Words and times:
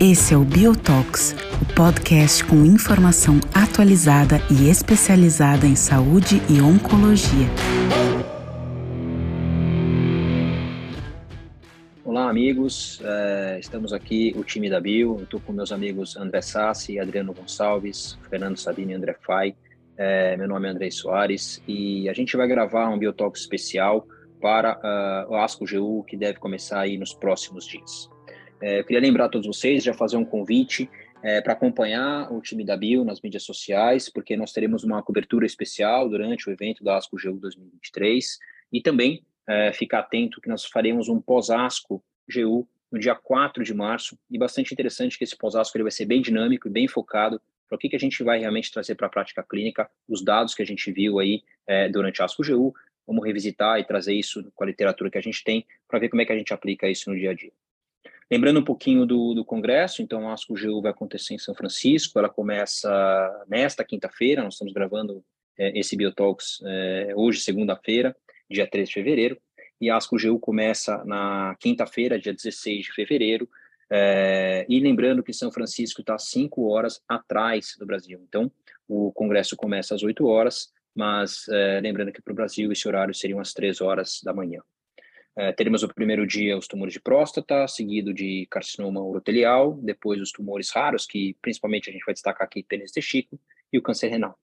Esse 0.00 0.34
é 0.34 0.36
o 0.36 0.44
Biotox, 0.44 1.36
o 1.62 1.74
podcast 1.74 2.44
com 2.44 2.64
informação 2.64 3.38
atualizada 3.54 4.38
e 4.50 4.68
especializada 4.68 5.66
em 5.66 5.76
saúde 5.76 6.42
e 6.50 6.60
oncologia. 6.60 7.46
Olá, 12.04 12.28
amigos. 12.28 13.00
É, 13.04 13.58
estamos 13.60 13.92
aqui, 13.92 14.34
o 14.36 14.42
time 14.42 14.68
da 14.68 14.80
Bio. 14.80 15.22
Estou 15.22 15.38
com 15.38 15.52
meus 15.52 15.70
amigos 15.70 16.16
André 16.16 16.40
Sassi, 16.40 16.98
Adriano 16.98 17.32
Gonçalves, 17.32 18.18
Fernando 18.28 18.56
Sabino 18.56 18.90
e 18.90 18.94
André 18.94 19.16
Fai. 19.24 19.54
É, 19.98 20.36
meu 20.36 20.46
nome 20.46 20.68
é 20.68 20.70
André 20.70 20.90
Soares 20.90 21.62
e 21.66 22.06
a 22.08 22.12
gente 22.12 22.36
vai 22.36 22.46
gravar 22.46 22.90
um 22.90 22.98
Biotox 22.98 23.40
especial 23.40 24.06
para 24.40 24.76
uh, 24.76 25.32
o 25.32 25.36
ASCO 25.36 25.64
GU 25.64 26.04
que 26.04 26.18
deve 26.18 26.38
começar 26.38 26.80
aí 26.80 26.98
nos 26.98 27.14
próximos 27.14 27.66
dias. 27.66 28.10
É, 28.60 28.80
eu 28.80 28.84
queria 28.84 29.00
lembrar 29.00 29.26
a 29.26 29.28
todos 29.28 29.46
vocês, 29.46 29.82
já 29.82 29.94
fazer 29.94 30.18
um 30.18 30.24
convite 30.24 30.90
é, 31.22 31.40
para 31.40 31.54
acompanhar 31.54 32.30
o 32.30 32.42
time 32.42 32.62
da 32.62 32.76
Bio 32.76 33.04
nas 33.04 33.22
mídias 33.22 33.44
sociais, 33.44 34.10
porque 34.10 34.36
nós 34.36 34.52
teremos 34.52 34.84
uma 34.84 35.02
cobertura 35.02 35.46
especial 35.46 36.08
durante 36.10 36.48
o 36.48 36.52
evento 36.52 36.84
da 36.84 36.98
ASCO 36.98 37.16
GU 37.16 37.38
2023 37.38 38.38
e 38.72 38.82
também 38.82 39.24
é, 39.48 39.72
ficar 39.72 40.00
atento 40.00 40.42
que 40.42 40.48
nós 40.48 40.66
faremos 40.66 41.08
um 41.08 41.20
pós-ASCO 41.20 42.04
GU 42.30 42.68
no 42.92 42.98
dia 42.98 43.14
4 43.14 43.64
de 43.64 43.72
março 43.72 44.18
e 44.30 44.38
bastante 44.38 44.74
interessante 44.74 45.16
que 45.16 45.24
esse 45.24 45.36
pós-ASCO 45.36 45.80
vai 45.80 45.90
ser 45.90 46.04
bem 46.04 46.20
dinâmico 46.20 46.68
e 46.68 46.70
bem 46.70 46.86
focado 46.86 47.40
para 47.68 47.76
o 47.76 47.78
que, 47.78 47.88
que 47.88 47.96
a 47.96 48.00
gente 48.00 48.22
vai 48.22 48.38
realmente 48.38 48.72
trazer 48.72 48.94
para 48.94 49.06
a 49.06 49.10
prática 49.10 49.42
clínica, 49.42 49.90
os 50.08 50.22
dados 50.24 50.54
que 50.54 50.62
a 50.62 50.66
gente 50.66 50.90
viu 50.92 51.18
aí 51.18 51.42
é, 51.66 51.88
durante 51.88 52.22
a 52.22 52.24
ASCO 52.24 52.42
GU, 52.46 52.74
vamos 53.06 53.24
revisitar 53.24 53.78
e 53.78 53.84
trazer 53.84 54.14
isso 54.14 54.50
com 54.54 54.64
a 54.64 54.66
literatura 54.66 55.10
que 55.10 55.18
a 55.18 55.22
gente 55.22 55.42
tem 55.44 55.66
para 55.88 55.98
ver 55.98 56.08
como 56.08 56.22
é 56.22 56.24
que 56.24 56.32
a 56.32 56.38
gente 56.38 56.52
aplica 56.52 56.88
isso 56.88 57.10
no 57.10 57.16
dia 57.16 57.30
a 57.30 57.34
dia. 57.34 57.52
Lembrando 58.30 58.58
um 58.58 58.64
pouquinho 58.64 59.06
do, 59.06 59.34
do 59.34 59.44
congresso, 59.44 60.02
então 60.02 60.28
a 60.28 60.32
ASCO-GU 60.32 60.82
vai 60.82 60.90
acontecer 60.90 61.34
em 61.34 61.38
São 61.38 61.54
Francisco, 61.54 62.18
ela 62.18 62.28
começa 62.28 63.44
nesta 63.46 63.84
quinta-feira, 63.84 64.42
nós 64.42 64.54
estamos 64.54 64.72
gravando 64.72 65.24
é, 65.56 65.78
esse 65.78 65.96
Biotalks 65.96 66.60
é, 66.64 67.12
hoje, 67.14 67.40
segunda-feira, 67.40 68.16
dia 68.50 68.66
3 68.66 68.88
de 68.88 68.94
fevereiro, 68.94 69.38
e 69.80 69.88
a 69.88 69.96
ASCO-GU 69.96 70.40
começa 70.40 71.04
na 71.04 71.54
quinta-feira, 71.60 72.18
dia 72.18 72.32
16 72.32 72.86
de 72.86 72.92
fevereiro, 72.92 73.48
é, 73.90 74.66
e 74.68 74.80
lembrando 74.80 75.22
que 75.22 75.32
São 75.32 75.50
Francisco 75.52 76.00
está 76.00 76.18
cinco 76.18 76.68
horas 76.68 77.00
atrás 77.08 77.76
do 77.78 77.86
Brasil, 77.86 78.20
então 78.28 78.50
o 78.88 79.12
congresso 79.12 79.56
começa 79.56 79.94
às 79.94 80.02
8 80.02 80.24
horas, 80.26 80.72
mas 80.94 81.46
é, 81.48 81.80
lembrando 81.80 82.12
que 82.12 82.22
para 82.22 82.32
o 82.32 82.36
Brasil 82.36 82.70
esse 82.72 82.86
horário 82.86 83.14
seria 83.14 83.40
às 83.40 83.52
3 83.52 83.80
horas 83.80 84.20
da 84.24 84.32
manhã. 84.32 84.62
É, 85.38 85.52
teremos 85.52 85.82
o 85.82 85.88
primeiro 85.88 86.26
dia 86.26 86.56
os 86.56 86.66
tumores 86.66 86.94
de 86.94 87.00
próstata, 87.00 87.68
seguido 87.68 88.14
de 88.14 88.46
carcinoma 88.50 89.02
urotelial, 89.02 89.74
depois 89.74 90.20
os 90.20 90.32
tumores 90.32 90.70
raros, 90.70 91.04
que 91.04 91.36
principalmente 91.42 91.90
a 91.90 91.92
gente 91.92 92.04
vai 92.04 92.14
destacar 92.14 92.46
aqui 92.46 92.62
pênis 92.62 92.90
testículo, 92.90 93.40
e 93.72 93.78
o 93.78 93.82
câncer 93.82 94.08
renal. 94.08 94.38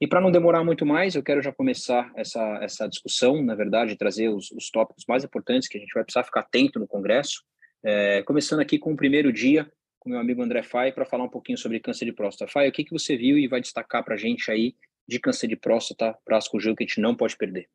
E 0.00 0.06
para 0.06 0.20
não 0.20 0.30
demorar 0.30 0.64
muito 0.64 0.86
mais, 0.86 1.14
eu 1.14 1.22
quero 1.22 1.42
já 1.42 1.52
começar 1.52 2.10
essa, 2.14 2.40
essa 2.62 2.88
discussão, 2.88 3.42
na 3.42 3.54
verdade, 3.54 3.96
trazer 3.96 4.28
os, 4.28 4.50
os 4.52 4.70
tópicos 4.70 5.04
mais 5.06 5.24
importantes 5.24 5.68
que 5.68 5.76
a 5.76 5.80
gente 5.80 5.92
vai 5.92 6.04
precisar 6.04 6.24
ficar 6.24 6.40
atento 6.40 6.78
no 6.78 6.86
Congresso, 6.86 7.42
é, 7.82 8.22
começando 8.22 8.60
aqui 8.60 8.78
com 8.78 8.92
o 8.92 8.96
primeiro 8.96 9.32
dia, 9.32 9.70
com 9.98 10.10
meu 10.10 10.18
amigo 10.18 10.42
André 10.42 10.62
Fai, 10.62 10.92
para 10.92 11.04
falar 11.04 11.24
um 11.24 11.28
pouquinho 11.28 11.58
sobre 11.58 11.80
câncer 11.80 12.04
de 12.04 12.12
próstata. 12.12 12.50
Fai, 12.50 12.68
o 12.68 12.72
que, 12.72 12.84
que 12.84 12.92
você 12.92 13.16
viu 13.16 13.38
e 13.38 13.48
vai 13.48 13.60
destacar 13.60 14.04
para 14.04 14.14
a 14.14 14.18
gente 14.18 14.50
aí 14.50 14.74
de 15.06 15.18
câncer 15.18 15.46
de 15.46 15.56
próstata 15.56 16.16
para 16.24 16.36
as 16.36 16.48
que 16.48 16.56
a 16.56 16.74
gente 16.80 17.00
não 17.00 17.14
pode 17.14 17.36
perder? 17.36 17.68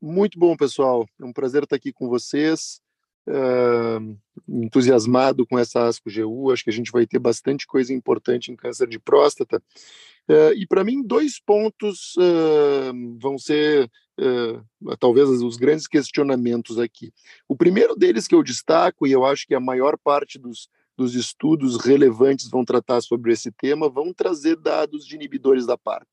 Muito 0.00 0.38
bom, 0.38 0.56
pessoal. 0.56 1.06
É 1.20 1.24
um 1.24 1.32
prazer 1.32 1.62
estar 1.62 1.76
aqui 1.76 1.92
com 1.92 2.08
vocês. 2.08 2.80
Uh, 3.28 4.16
entusiasmado 4.48 5.44
com 5.46 5.58
essa 5.58 5.86
ASCO 5.86 6.08
GU, 6.08 6.52
acho 6.52 6.62
que 6.62 6.70
a 6.70 6.72
gente 6.72 6.92
vai 6.92 7.06
ter 7.06 7.18
bastante 7.18 7.66
coisa 7.66 7.92
importante 7.92 8.52
em 8.52 8.56
câncer 8.56 8.86
de 8.88 8.98
próstata. 8.98 9.60
Uh, 10.28 10.52
e 10.56 10.66
para 10.66 10.84
mim, 10.84 11.02
dois 11.02 11.40
pontos 11.40 12.14
uh, 12.16 13.18
vão 13.18 13.38
ser 13.38 13.90
talvez 14.98 15.28
os 15.28 15.58
grandes 15.58 15.86
questionamentos 15.86 16.78
aqui. 16.78 17.12
O 17.46 17.54
primeiro 17.54 17.94
deles 17.94 18.26
que 18.26 18.34
eu 18.34 18.42
destaco, 18.42 19.06
e 19.06 19.12
eu 19.12 19.26
acho 19.26 19.46
que 19.46 19.54
a 19.54 19.60
maior 19.60 19.98
parte 19.98 20.38
dos, 20.38 20.70
dos 20.96 21.14
estudos 21.14 21.76
relevantes 21.84 22.48
vão 22.48 22.64
tratar 22.64 23.02
sobre 23.02 23.32
esse 23.32 23.52
tema, 23.52 23.90
vão 23.90 24.14
trazer 24.14 24.56
dados 24.56 25.04
de 25.06 25.16
inibidores 25.16 25.66
da 25.66 25.76
PARP 25.76 26.08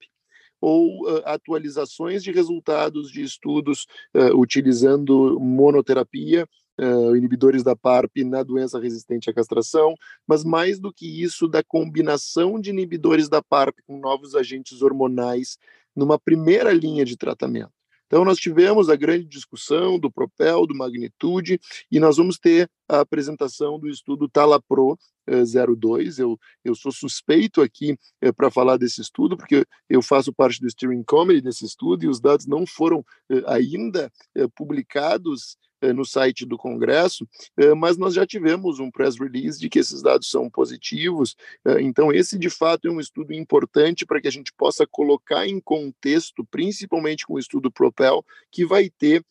ou 0.64 1.06
uh, 1.06 1.22
atualizações 1.26 2.24
de 2.24 2.32
resultados 2.32 3.12
de 3.12 3.22
estudos 3.22 3.86
uh, 4.16 4.40
utilizando 4.40 5.38
monoterapia, 5.38 6.48
uh, 6.80 7.16
inibidores 7.16 7.64
da 7.64 7.76
PARP 7.76 8.18
na 8.26 8.44
doença 8.44 8.80
resistente 8.80 9.30
à 9.30 9.34
castração, 9.34 9.96
mas 10.28 10.44
mais 10.44 10.80
do 10.80 10.94
que 10.94 11.22
isso, 11.22 11.48
da 11.48 11.64
combinação 11.64 12.60
de 12.60 12.70
inibidores 12.70 13.30
da 13.30 13.42
PARP 13.42 13.80
com 13.86 13.98
novos 13.98 14.36
agentes 14.36 14.82
hormonais 14.82 15.58
numa 15.96 16.20
primeira 16.20 16.72
linha 16.72 17.06
de 17.06 17.18
tratamento. 17.18 17.72
Então, 18.08 18.24
nós 18.24 18.38
tivemos 18.38 18.90
a 18.90 18.96
grande 18.96 19.26
discussão 19.26 19.98
do 19.98 20.12
Propel, 20.12 20.68
do 20.68 20.76
Magnitude, 20.76 21.60
e 21.92 22.00
nós 22.00 22.18
vamos 22.18 22.38
ter 22.38 22.70
a 22.88 23.00
apresentação 23.00 23.80
do 23.80 23.90
estudo 23.90 24.30
Talapro 24.30 24.96
02. 25.26 26.20
Eu, 26.20 26.38
eu 26.64 26.76
sou 26.76 26.92
suspeito 26.92 27.60
aqui 27.60 27.98
é, 28.22 28.32
para 28.32 28.52
falar 28.52 28.78
desse 28.78 29.02
estudo, 29.02 29.36
porque 29.36 29.66
eu 29.90 30.00
faço 30.04 30.32
parte 30.32 30.62
do 30.62 30.70
Steering 30.70 31.04
Committee 31.04 31.42
desse 31.42 31.66
estudo 31.66 32.04
e 32.04 32.08
os 32.08 32.20
dados 32.20 32.46
não 32.46 32.68
foram 32.68 33.04
ainda 33.48 34.12
publicados 34.56 35.58
eh, 35.58 35.58
no 35.92 36.06
site 36.06 36.46
do 36.46 36.58
Congresso, 36.58 37.28
eh, 37.58 37.74
mas 37.74 37.98
nós 37.98 38.14
já 38.14 38.26
tivemos 38.26 38.80
um 38.80 38.92
press 38.92 39.18
release 39.20 39.60
de 39.60 39.70
que 39.70 39.80
esses 39.80 40.02
dados 40.02 40.30
são 40.30 40.50
positivos. 40.50 41.36
Eh, 41.66 41.82
então, 41.82 42.14
esse 42.14 42.38
de 42.38 42.50
fato 42.50 42.88
é 42.88 42.92
um 42.92 43.00
estudo 43.00 43.34
importante 43.34 44.06
para 44.06 44.22
que 44.22 44.28
a 44.28 44.32
gente 44.32 44.54
possa 44.54 44.86
colocar 44.86 45.48
em 45.48 45.60
contexto, 45.60 46.46
principalmente 46.46 47.26
com 47.26 47.34
o 47.34 47.40
estudo 47.40 47.72
Propel, 47.72 48.24
que 48.52 48.66
vai 48.66 48.90
ter 48.90 49.26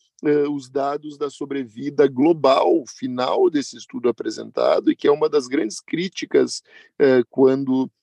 os 0.53 0.71
dados 0.71 1.19
da 1.19 1.29
sobrevida 1.29 2.07
global 2.07 2.84
final 2.87 3.51
desse 3.51 3.77
estudo 3.77 4.09
apresentado, 4.09 4.93
e 4.93 4.95
que 4.95 5.09
é 5.09 5.11
uma 5.11 5.29
das 5.29 5.49
grandes 5.49 5.81
críticas 5.81 6.63
quando 7.29 7.87
eh, 7.87 8.02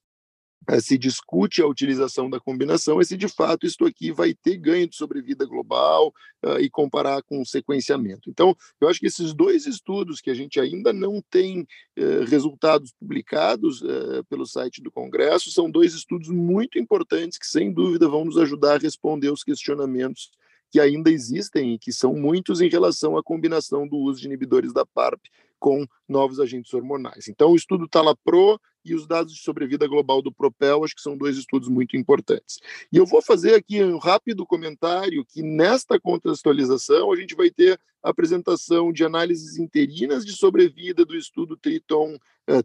se 0.81 0.97
discute 0.97 1.61
a 1.61 1.67
utilização 1.67 2.29
da 2.29 2.39
combinação, 2.39 3.01
é 3.01 3.03
se 3.03 3.17
de 3.17 3.27
fato 3.27 3.65
isto 3.65 3.85
aqui 3.85 4.11
vai 4.11 4.33
ter 4.33 4.57
ganho 4.57 4.87
de 4.87 4.95
sobrevida 4.95 5.45
global 5.45 6.13
uh, 6.45 6.59
e 6.59 6.69
comparar 6.69 7.23
com 7.23 7.41
o 7.41 7.45
sequenciamento. 7.45 8.29
Então, 8.29 8.55
eu 8.79 8.87
acho 8.87 8.99
que 8.99 9.07
esses 9.07 9.33
dois 9.33 9.65
estudos 9.65 10.21
que 10.21 10.29
a 10.29 10.33
gente 10.33 10.59
ainda 10.59 10.93
não 10.93 11.23
tem 11.29 11.61
uh, 11.61 12.23
resultados 12.27 12.91
publicados 12.91 13.81
uh, 13.81 14.23
pelo 14.29 14.45
site 14.45 14.81
do 14.81 14.91
Congresso 14.91 15.51
são 15.51 15.71
dois 15.71 15.93
estudos 15.93 16.29
muito 16.29 16.77
importantes 16.77 17.37
que, 17.37 17.47
sem 17.47 17.71
dúvida, 17.73 18.07
vão 18.07 18.25
nos 18.25 18.37
ajudar 18.37 18.75
a 18.75 18.79
responder 18.79 19.31
os 19.31 19.43
questionamentos 19.43 20.29
que 20.71 20.79
ainda 20.79 21.09
existem 21.09 21.73
e 21.73 21.79
que 21.79 21.91
são 21.91 22.13
muitos 22.13 22.61
em 22.61 22.69
relação 22.69 23.17
à 23.17 23.23
combinação 23.23 23.87
do 23.87 23.97
uso 23.97 24.21
de 24.21 24.27
inibidores 24.27 24.71
da 24.71 24.85
PARP 24.85 25.19
com 25.59 25.85
novos 26.07 26.39
agentes 26.39 26.73
hormonais. 26.73 27.27
Então, 27.27 27.51
o 27.51 27.55
estudo 27.55 27.87
Talapro 27.87 28.59
e 28.83 28.95
os 28.95 29.05
dados 29.07 29.33
de 29.33 29.41
sobrevida 29.41 29.87
global 29.87 30.21
do 30.21 30.31
Propel, 30.31 30.83
acho 30.83 30.95
que 30.95 31.01
são 31.01 31.17
dois 31.17 31.37
estudos 31.37 31.67
muito 31.67 31.97
importantes. 31.97 32.59
E 32.91 32.97
eu 32.97 33.05
vou 33.05 33.21
fazer 33.21 33.55
aqui 33.55 33.83
um 33.83 33.97
rápido 33.97 34.45
comentário 34.45 35.25
que 35.25 35.41
nesta 35.41 35.99
contextualização 35.99 37.11
a 37.11 37.15
gente 37.15 37.35
vai 37.35 37.49
ter 37.49 37.79
apresentação 38.01 38.91
de 38.91 39.03
análises 39.03 39.57
interinas 39.57 40.25
de 40.25 40.31
sobrevida 40.33 41.05
do 41.05 41.15
estudo 41.15 41.57
Triton 41.57 42.17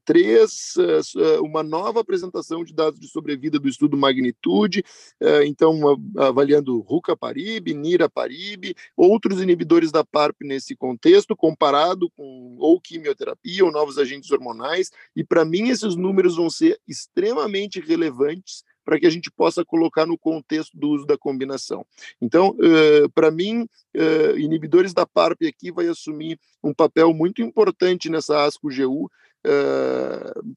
3, 0.05 0.75
eh, 0.79 1.01
eh, 1.17 1.41
uma 1.41 1.63
nova 1.63 2.01
apresentação 2.01 2.65
de 2.65 2.73
dados 2.73 2.99
de 2.99 3.07
sobrevida 3.07 3.59
do 3.59 3.69
estudo 3.69 3.97
Magnitude, 3.97 4.83
eh, 5.21 5.45
então 5.45 5.79
avaliando 6.17 6.81
Rucaparib, 6.81 7.75
Niraparib, 7.75 8.75
outros 8.97 9.43
inibidores 9.43 9.93
da 9.93 10.05
PARP 10.05 10.43
nesse 10.43 10.75
contexto, 10.75 11.37
comparado 11.37 12.09
com 12.11 12.57
ou 12.59 12.81
quimioterapia 12.81 13.65
ou 13.65 13.73
novos 13.73 13.99
agentes 13.99 14.31
hormonais, 14.31 14.91
e 15.15 15.23
para 15.23 15.45
mim 15.45 15.69
esses 15.69 15.95
números 15.95 16.37
vão 16.37 16.49
ser 16.49 16.81
extremamente 16.89 17.79
relevantes 17.81 18.65
para 18.85 18.99
que 18.99 19.07
a 19.07 19.11
gente 19.11 19.31
possa 19.31 19.65
colocar 19.65 20.07
no 20.07 20.19
contexto 20.19 20.77
do 20.77 20.91
uso 20.91 21.07
da 21.07 21.17
combinação. 21.17 21.87
Então, 22.21 22.51
uh, 22.51 23.09
para 23.15 23.31
mim, 23.31 23.63
uh, 23.97 24.39
inibidores 24.39 24.93
da 24.93 25.07
PARP 25.07 25.43
aqui 25.47 25.73
vai 25.73 25.87
assumir 25.89 26.39
um 26.63 26.75
papel 26.75 27.13
muito 27.15 27.43
importante 27.43 28.11
nessa 28.11 28.45
ASCO-GU, 28.45 29.11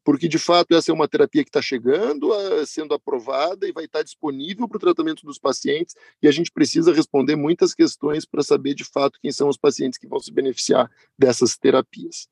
porque 0.03 0.27
de 0.27 0.39
fato 0.39 0.73
essa 0.73 0.91
é 0.91 0.93
uma 0.93 1.07
terapia 1.07 1.43
que 1.43 1.49
está 1.49 1.61
chegando, 1.61 2.31
sendo 2.65 2.93
aprovada 2.93 3.67
e 3.67 3.71
vai 3.71 3.85
estar 3.85 3.99
tá 3.99 4.03
disponível 4.03 4.67
para 4.67 4.77
o 4.77 4.79
tratamento 4.79 5.25
dos 5.25 5.37
pacientes, 5.37 5.95
e 6.21 6.27
a 6.27 6.31
gente 6.31 6.51
precisa 6.51 6.93
responder 6.93 7.35
muitas 7.35 7.73
questões 7.73 8.25
para 8.25 8.43
saber 8.43 8.73
de 8.73 8.83
fato 8.83 9.19
quem 9.21 9.31
são 9.31 9.49
os 9.49 9.57
pacientes 9.57 9.99
que 9.99 10.07
vão 10.07 10.19
se 10.19 10.31
beneficiar 10.31 10.89
dessas 11.17 11.57
terapias. 11.57 12.27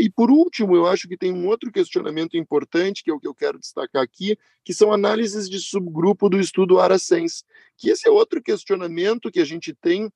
e 0.00 0.10
por 0.10 0.30
último, 0.30 0.76
eu 0.76 0.86
acho 0.86 1.08
que 1.08 1.16
tem 1.16 1.32
um 1.32 1.46
outro 1.46 1.72
questionamento 1.72 2.36
importante, 2.36 3.02
que 3.02 3.10
é 3.10 3.14
o 3.14 3.20
que 3.20 3.28
eu 3.28 3.34
quero 3.34 3.58
destacar 3.58 4.02
aqui, 4.02 4.36
que 4.64 4.74
são 4.74 4.92
análises 4.92 5.48
de 5.48 5.58
subgrupo 5.60 6.28
do 6.28 6.38
estudo 6.38 6.78
ARASENS, 6.78 7.44
que 7.76 7.88
esse 7.88 8.06
é 8.06 8.10
outro 8.10 8.42
questionamento 8.42 9.30
que 9.30 9.40
a 9.40 9.44
gente 9.44 9.72
tem 9.72 10.10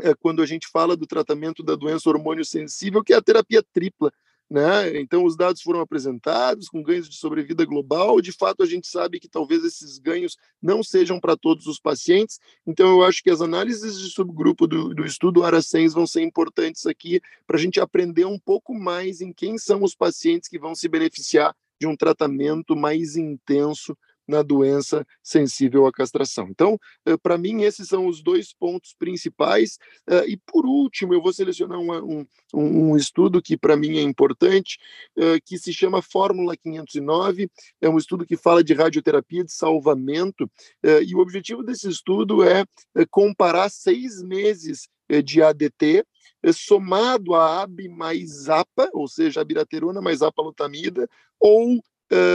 é, 0.00 0.14
quando 0.14 0.42
a 0.42 0.46
gente 0.46 0.68
fala 0.68 0.96
do 0.96 1.06
tratamento 1.06 1.62
da 1.62 1.74
doença 1.74 2.08
hormônio 2.08 2.44
sensível, 2.44 3.02
que 3.02 3.12
é 3.12 3.16
a 3.16 3.22
terapia 3.22 3.62
tripla. 3.72 4.12
Né? 4.50 4.98
Então, 4.98 5.24
os 5.24 5.36
dados 5.36 5.60
foram 5.60 5.80
apresentados 5.80 6.68
com 6.68 6.82
ganhos 6.82 7.08
de 7.08 7.16
sobrevida 7.16 7.66
global. 7.66 8.18
De 8.20 8.32
fato, 8.32 8.62
a 8.62 8.66
gente 8.66 8.88
sabe 8.88 9.20
que 9.20 9.28
talvez 9.28 9.62
esses 9.62 9.98
ganhos 9.98 10.38
não 10.60 10.82
sejam 10.82 11.20
para 11.20 11.36
todos 11.36 11.66
os 11.66 11.78
pacientes. 11.78 12.40
Então, 12.66 12.88
eu 12.88 13.04
acho 13.04 13.22
que 13.22 13.30
as 13.30 13.42
análises 13.42 13.98
de 13.98 14.08
subgrupo 14.08 14.66
do, 14.66 14.94
do 14.94 15.04
estudo 15.04 15.42
ARA6 15.42 15.92
vão 15.92 16.06
ser 16.06 16.22
importantes 16.22 16.86
aqui 16.86 17.20
para 17.46 17.58
a 17.58 17.60
gente 17.60 17.78
aprender 17.78 18.24
um 18.24 18.38
pouco 18.38 18.74
mais 18.74 19.20
em 19.20 19.32
quem 19.34 19.58
são 19.58 19.82
os 19.82 19.94
pacientes 19.94 20.48
que 20.48 20.58
vão 20.58 20.74
se 20.74 20.88
beneficiar 20.88 21.54
de 21.78 21.86
um 21.86 21.96
tratamento 21.96 22.74
mais 22.74 23.16
intenso 23.16 23.96
na 24.28 24.42
doença 24.42 25.06
sensível 25.22 25.86
à 25.86 25.92
castração. 25.92 26.48
Então, 26.50 26.78
eh, 27.06 27.16
para 27.16 27.38
mim, 27.38 27.62
esses 27.62 27.88
são 27.88 28.06
os 28.06 28.22
dois 28.22 28.52
pontos 28.52 28.94
principais. 28.98 29.78
Eh, 30.06 30.32
e, 30.32 30.36
por 30.36 30.66
último, 30.66 31.14
eu 31.14 31.22
vou 31.22 31.32
selecionar 31.32 31.78
um, 31.78 32.20
um, 32.54 32.90
um 32.92 32.96
estudo 32.96 33.40
que, 33.40 33.56
para 33.56 33.76
mim, 33.76 33.96
é 33.96 34.02
importante, 34.02 34.78
eh, 35.16 35.40
que 35.44 35.58
se 35.58 35.72
chama 35.72 36.02
Fórmula 36.02 36.54
509. 36.56 37.50
É 37.80 37.88
um 37.88 37.96
estudo 37.96 38.26
que 38.26 38.36
fala 38.36 38.62
de 38.62 38.74
radioterapia 38.74 39.42
de 39.44 39.52
salvamento. 39.52 40.50
E 40.84 41.14
o 41.14 41.20
objetivo 41.20 41.62
desse 41.62 41.88
estudo 41.88 42.42
é 42.42 42.64
comparar 43.10 43.70
seis 43.70 44.22
meses 44.22 44.88
de 45.24 45.42
ADT 45.42 46.04
somado 46.52 47.34
a 47.34 47.62
AB 47.62 47.88
mais 47.88 48.48
APA, 48.48 48.90
ou 48.92 49.08
seja, 49.08 49.40
abiraterona 49.40 50.00
mais 50.00 50.22
apalutamida, 50.22 51.08
ou 51.40 51.80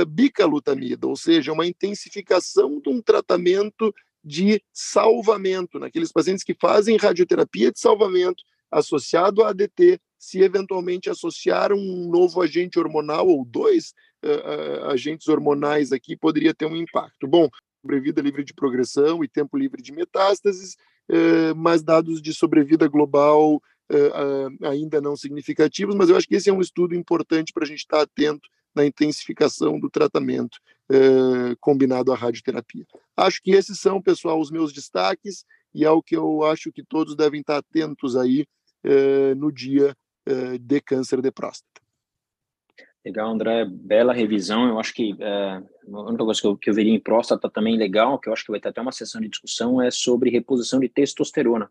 bicalutamida, 0.07 1.07
ou 1.07 1.15
seja, 1.15 1.51
uma 1.51 1.65
intensificação 1.65 2.79
de 2.79 2.89
um 2.89 3.01
tratamento 3.01 3.93
de 4.23 4.63
salvamento, 4.71 5.79
naqueles 5.79 6.11
pacientes 6.11 6.43
que 6.43 6.53
fazem 6.53 6.95
radioterapia 6.95 7.71
de 7.71 7.79
salvamento 7.79 8.43
associado 8.71 9.43
a 9.43 9.49
ADT, 9.49 9.99
se 10.17 10.39
eventualmente 10.39 11.09
associar 11.09 11.73
um 11.73 12.09
novo 12.09 12.41
agente 12.41 12.79
hormonal 12.79 13.27
ou 13.27 13.45
dois 13.45 13.93
uh, 14.23 14.85
uh, 14.85 14.85
agentes 14.91 15.27
hormonais 15.27 15.91
aqui, 15.91 16.15
poderia 16.15 16.53
ter 16.53 16.65
um 16.65 16.75
impacto. 16.75 17.27
Bom, 17.27 17.49
sobrevida 17.81 18.21
livre 18.21 18.43
de 18.43 18.53
progressão 18.53 19.23
e 19.23 19.27
tempo 19.27 19.57
livre 19.57 19.81
de 19.81 19.91
metástases, 19.91 20.75
uh, 21.09 21.55
mas 21.55 21.83
dados 21.83 22.21
de 22.21 22.33
sobrevida 22.33 22.87
global 22.87 23.61
ainda 24.63 24.99
não 24.99 25.15
significativos, 25.15 25.93
mas 25.93 26.09
eu 26.09 26.15
acho 26.15 26.27
que 26.27 26.33
esse 26.33 26.49
é 26.49 26.53
um 26.53 26.61
estudo 26.61 26.95
importante 26.95 27.53
para 27.53 27.63
a 27.63 27.67
gente 27.67 27.79
estar 27.79 28.01
atento 28.01 28.49
na 28.75 28.85
intensificação 28.85 29.79
do 29.79 29.89
tratamento 29.89 30.59
eh, 30.89 31.55
combinado 31.59 32.11
à 32.11 32.15
radioterapia. 32.15 32.85
Acho 33.15 33.41
que 33.41 33.51
esses 33.51 33.79
são, 33.79 34.01
pessoal, 34.01 34.39
os 34.39 34.51
meus 34.51 34.73
destaques 34.73 35.45
e 35.73 35.83
é 35.85 35.89
o 35.89 36.01
que 36.01 36.15
eu 36.15 36.43
acho 36.43 36.71
que 36.71 36.83
todos 36.83 37.15
devem 37.15 37.41
estar 37.41 37.57
atentos 37.57 38.15
aí 38.15 38.45
eh, 38.83 39.33
no 39.35 39.51
dia 39.51 39.95
eh, 40.25 40.57
de 40.57 40.81
câncer 40.81 41.21
de 41.21 41.31
próstata. 41.31 41.81
Legal, 43.05 43.29
André, 43.29 43.65
bela 43.65 44.13
revisão. 44.13 44.67
Eu 44.69 44.79
acho 44.79 44.93
que 44.93 45.15
é, 45.19 45.61
a 45.91 46.01
única 46.01 46.23
coisa 46.23 46.39
que 46.39 46.47
eu, 46.47 46.57
que 46.57 46.69
eu 46.69 46.73
veria 46.73 46.93
em 46.93 46.99
próstata 46.99 47.49
também 47.49 47.75
legal, 47.75 48.17
que 48.17 48.29
eu 48.29 48.33
acho 48.33 48.45
que 48.45 48.51
vai 48.51 48.61
ter 48.61 48.69
até 48.69 48.79
uma 48.79 48.93
sessão 48.93 49.19
de 49.19 49.27
discussão, 49.27 49.81
é 49.81 49.91
sobre 49.91 50.29
reposição 50.29 50.79
de 50.79 50.87
testosterona. 50.87 51.69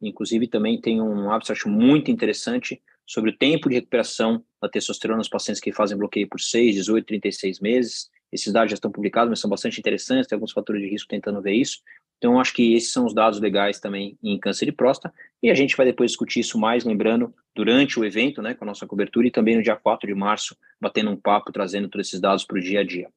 Inclusive, 0.00 0.46
também 0.46 0.80
tem 0.80 1.00
um 1.00 1.30
abstract 1.30 1.68
muito 1.68 2.10
interessante 2.10 2.80
sobre 3.10 3.30
o 3.30 3.36
tempo 3.36 3.68
de 3.68 3.74
recuperação 3.74 4.40
da 4.62 4.68
testosterona 4.68 5.18
nos 5.18 5.28
pacientes 5.28 5.60
que 5.60 5.72
fazem 5.72 5.98
bloqueio 5.98 6.28
por 6.28 6.40
6, 6.40 6.76
18, 6.76 7.04
36 7.04 7.58
meses. 7.58 8.08
Esses 8.30 8.52
dados 8.52 8.70
já 8.70 8.74
estão 8.74 8.92
publicados, 8.92 9.28
mas 9.28 9.40
são 9.40 9.50
bastante 9.50 9.80
interessantes, 9.80 10.28
tem 10.28 10.36
alguns 10.36 10.52
fatores 10.52 10.80
de 10.80 10.88
risco 10.88 11.08
tentando 11.08 11.42
ver 11.42 11.54
isso. 11.54 11.80
Então, 12.18 12.38
acho 12.38 12.54
que 12.54 12.72
esses 12.72 12.92
são 12.92 13.04
os 13.04 13.12
dados 13.12 13.40
legais 13.40 13.80
também 13.80 14.16
em 14.22 14.38
câncer 14.38 14.66
de 14.66 14.70
próstata, 14.70 15.12
e 15.42 15.50
a 15.50 15.54
gente 15.54 15.76
vai 15.76 15.86
depois 15.86 16.12
discutir 16.12 16.38
isso 16.38 16.56
mais, 16.56 16.84
lembrando, 16.84 17.34
durante 17.52 17.98
o 17.98 18.04
evento, 18.04 18.40
né, 18.40 18.54
com 18.54 18.64
a 18.64 18.66
nossa 18.66 18.86
cobertura, 18.86 19.26
e 19.26 19.30
também 19.32 19.56
no 19.56 19.62
dia 19.62 19.74
4 19.74 20.06
de 20.06 20.14
março, 20.14 20.56
batendo 20.80 21.10
um 21.10 21.16
papo, 21.16 21.50
trazendo 21.50 21.88
todos 21.88 22.06
esses 22.06 22.20
dados 22.20 22.44
para 22.44 22.58
o 22.58 22.60
dia 22.60 22.80
a 22.80 22.84
dia. 22.84 23.08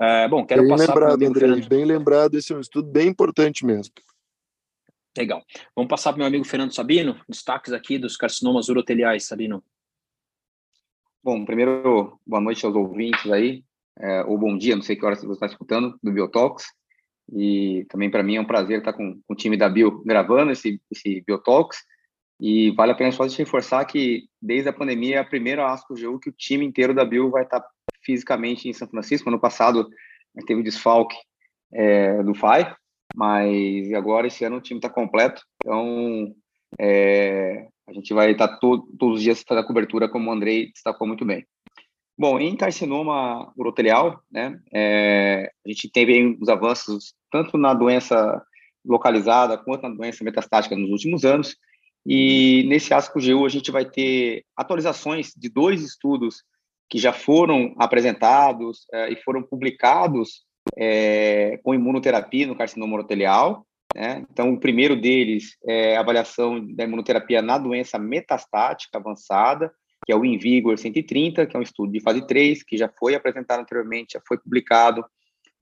Uh, 0.00 0.28
bom, 0.28 0.44
quero 0.44 0.62
bem 0.62 0.70
passar 0.70 0.92
lembrado, 0.92 1.22
André, 1.22 1.40
Fernando... 1.40 1.68
bem 1.68 1.84
lembrado, 1.84 2.34
esse 2.34 2.52
é 2.52 2.56
um 2.56 2.60
estudo 2.60 2.90
bem 2.90 3.06
importante 3.06 3.64
mesmo. 3.64 3.94
Legal. 5.16 5.42
Vamos 5.74 5.88
passar 5.88 6.12
para 6.12 6.16
o 6.16 6.18
meu 6.18 6.26
amigo 6.26 6.44
Fernando 6.44 6.74
Sabino, 6.74 7.18
destaques 7.28 7.72
aqui 7.72 7.98
dos 7.98 8.16
carcinomas 8.16 8.68
uroteliais, 8.68 9.26
Sabino. 9.26 9.64
Bom, 11.24 11.44
primeiro, 11.44 12.20
boa 12.26 12.40
noite 12.40 12.64
aos 12.66 12.74
ouvintes 12.74 13.30
aí, 13.32 13.64
é, 13.98 14.22
ou 14.24 14.36
bom 14.38 14.56
dia, 14.56 14.76
não 14.76 14.82
sei 14.82 14.94
que 14.94 15.04
hora 15.04 15.16
você 15.16 15.26
está 15.26 15.46
escutando, 15.46 15.98
do 16.02 16.12
Biotox. 16.12 16.66
E 17.32 17.84
também 17.88 18.10
para 18.10 18.22
mim 18.22 18.36
é 18.36 18.40
um 18.40 18.46
prazer 18.46 18.78
estar 18.78 18.92
com, 18.92 19.20
com, 19.26 19.32
o 19.32 19.36
time 19.36 19.56
da 19.56 19.68
Bio 19.68 20.02
gravando 20.04 20.52
esse, 20.52 20.80
esse 20.90 21.24
Biotox. 21.26 21.78
E 22.38 22.70
vale 22.72 22.92
a 22.92 22.94
pena 22.94 23.10
só 23.10 23.26
te 23.26 23.38
reforçar 23.38 23.84
que 23.86 24.28
desde 24.40 24.68
a 24.68 24.72
pandemia 24.72 25.16
é 25.16 25.18
a 25.18 25.24
primeira 25.24 25.72
ASCO-GU 25.72 26.20
que 26.20 26.28
o 26.28 26.34
time 26.36 26.64
inteiro 26.64 26.94
da 26.94 27.04
Bio 27.04 27.30
vai 27.30 27.42
estar 27.42 27.64
fisicamente 28.02 28.68
em 28.68 28.72
São 28.72 28.86
Francisco. 28.86 29.28
Ano 29.28 29.40
passado 29.40 29.88
teve 30.46 30.60
o 30.60 30.64
desfalque 30.64 31.16
é, 31.72 32.22
do 32.22 32.34
FAI, 32.34 32.76
mas 33.16 33.90
agora 33.94 34.26
esse 34.26 34.44
ano 34.44 34.58
o 34.58 34.60
time 34.60 34.78
está 34.78 34.90
completo, 34.90 35.42
então 35.56 36.34
é, 36.78 37.66
a 37.88 37.92
gente 37.94 38.12
vai 38.12 38.32
estar 38.32 38.48
tá 38.48 38.56
to 38.58 38.86
todos 38.98 39.16
os 39.16 39.22
dias 39.22 39.42
fazendo 39.42 39.64
a 39.64 39.66
cobertura, 39.66 40.08
como 40.08 40.28
o 40.28 40.32
Andrei 40.32 40.70
destacou 40.70 41.06
muito 41.06 41.24
bem. 41.24 41.46
Bom, 42.18 42.38
em 42.38 42.54
carcinoma 42.54 43.52
urotelial, 43.56 44.20
né, 44.30 44.58
é, 44.72 45.50
a 45.64 45.68
gente 45.68 45.90
teve 45.90 46.36
os 46.40 46.48
avanços 46.48 47.14
tanto 47.30 47.56
na 47.56 47.72
doença 47.72 48.42
localizada 48.84 49.58
quanto 49.58 49.82
na 49.82 49.94
doença 49.94 50.22
metastática 50.22 50.76
nos 50.76 50.90
últimos 50.90 51.24
anos, 51.24 51.56
e 52.06 52.64
nesse 52.68 52.92
ASCO-GU 52.92 53.44
a 53.44 53.48
gente 53.48 53.70
vai 53.70 53.84
ter 53.84 54.44
atualizações 54.56 55.32
de 55.36 55.48
dois 55.48 55.82
estudos 55.82 56.42
que 56.88 56.98
já 56.98 57.12
foram 57.12 57.74
apresentados 57.78 58.86
é, 58.92 59.10
e 59.12 59.16
foram 59.16 59.42
publicados 59.42 60.44
é, 60.74 61.58
com 61.62 61.74
imunoterapia 61.74 62.46
no 62.46 62.56
carcinoma 62.56 62.94
urotelial. 62.94 63.66
Né? 63.94 64.24
Então, 64.30 64.52
o 64.52 64.60
primeiro 64.60 64.96
deles 64.96 65.56
é 65.64 65.96
a 65.96 66.00
avaliação 66.00 66.64
da 66.74 66.84
imunoterapia 66.84 67.40
na 67.40 67.58
doença 67.58 67.98
metastática 67.98 68.98
avançada, 68.98 69.72
que 70.04 70.12
é 70.12 70.16
o 70.16 70.24
Invigor 70.24 70.76
130, 70.76 71.46
que 71.46 71.56
é 71.56 71.58
um 71.58 71.62
estudo 71.62 71.92
de 71.92 72.00
fase 72.00 72.26
3, 72.26 72.62
que 72.62 72.76
já 72.76 72.88
foi 72.98 73.14
apresentado 73.14 73.60
anteriormente, 73.60 74.14
já 74.14 74.20
foi 74.26 74.38
publicado, 74.38 75.04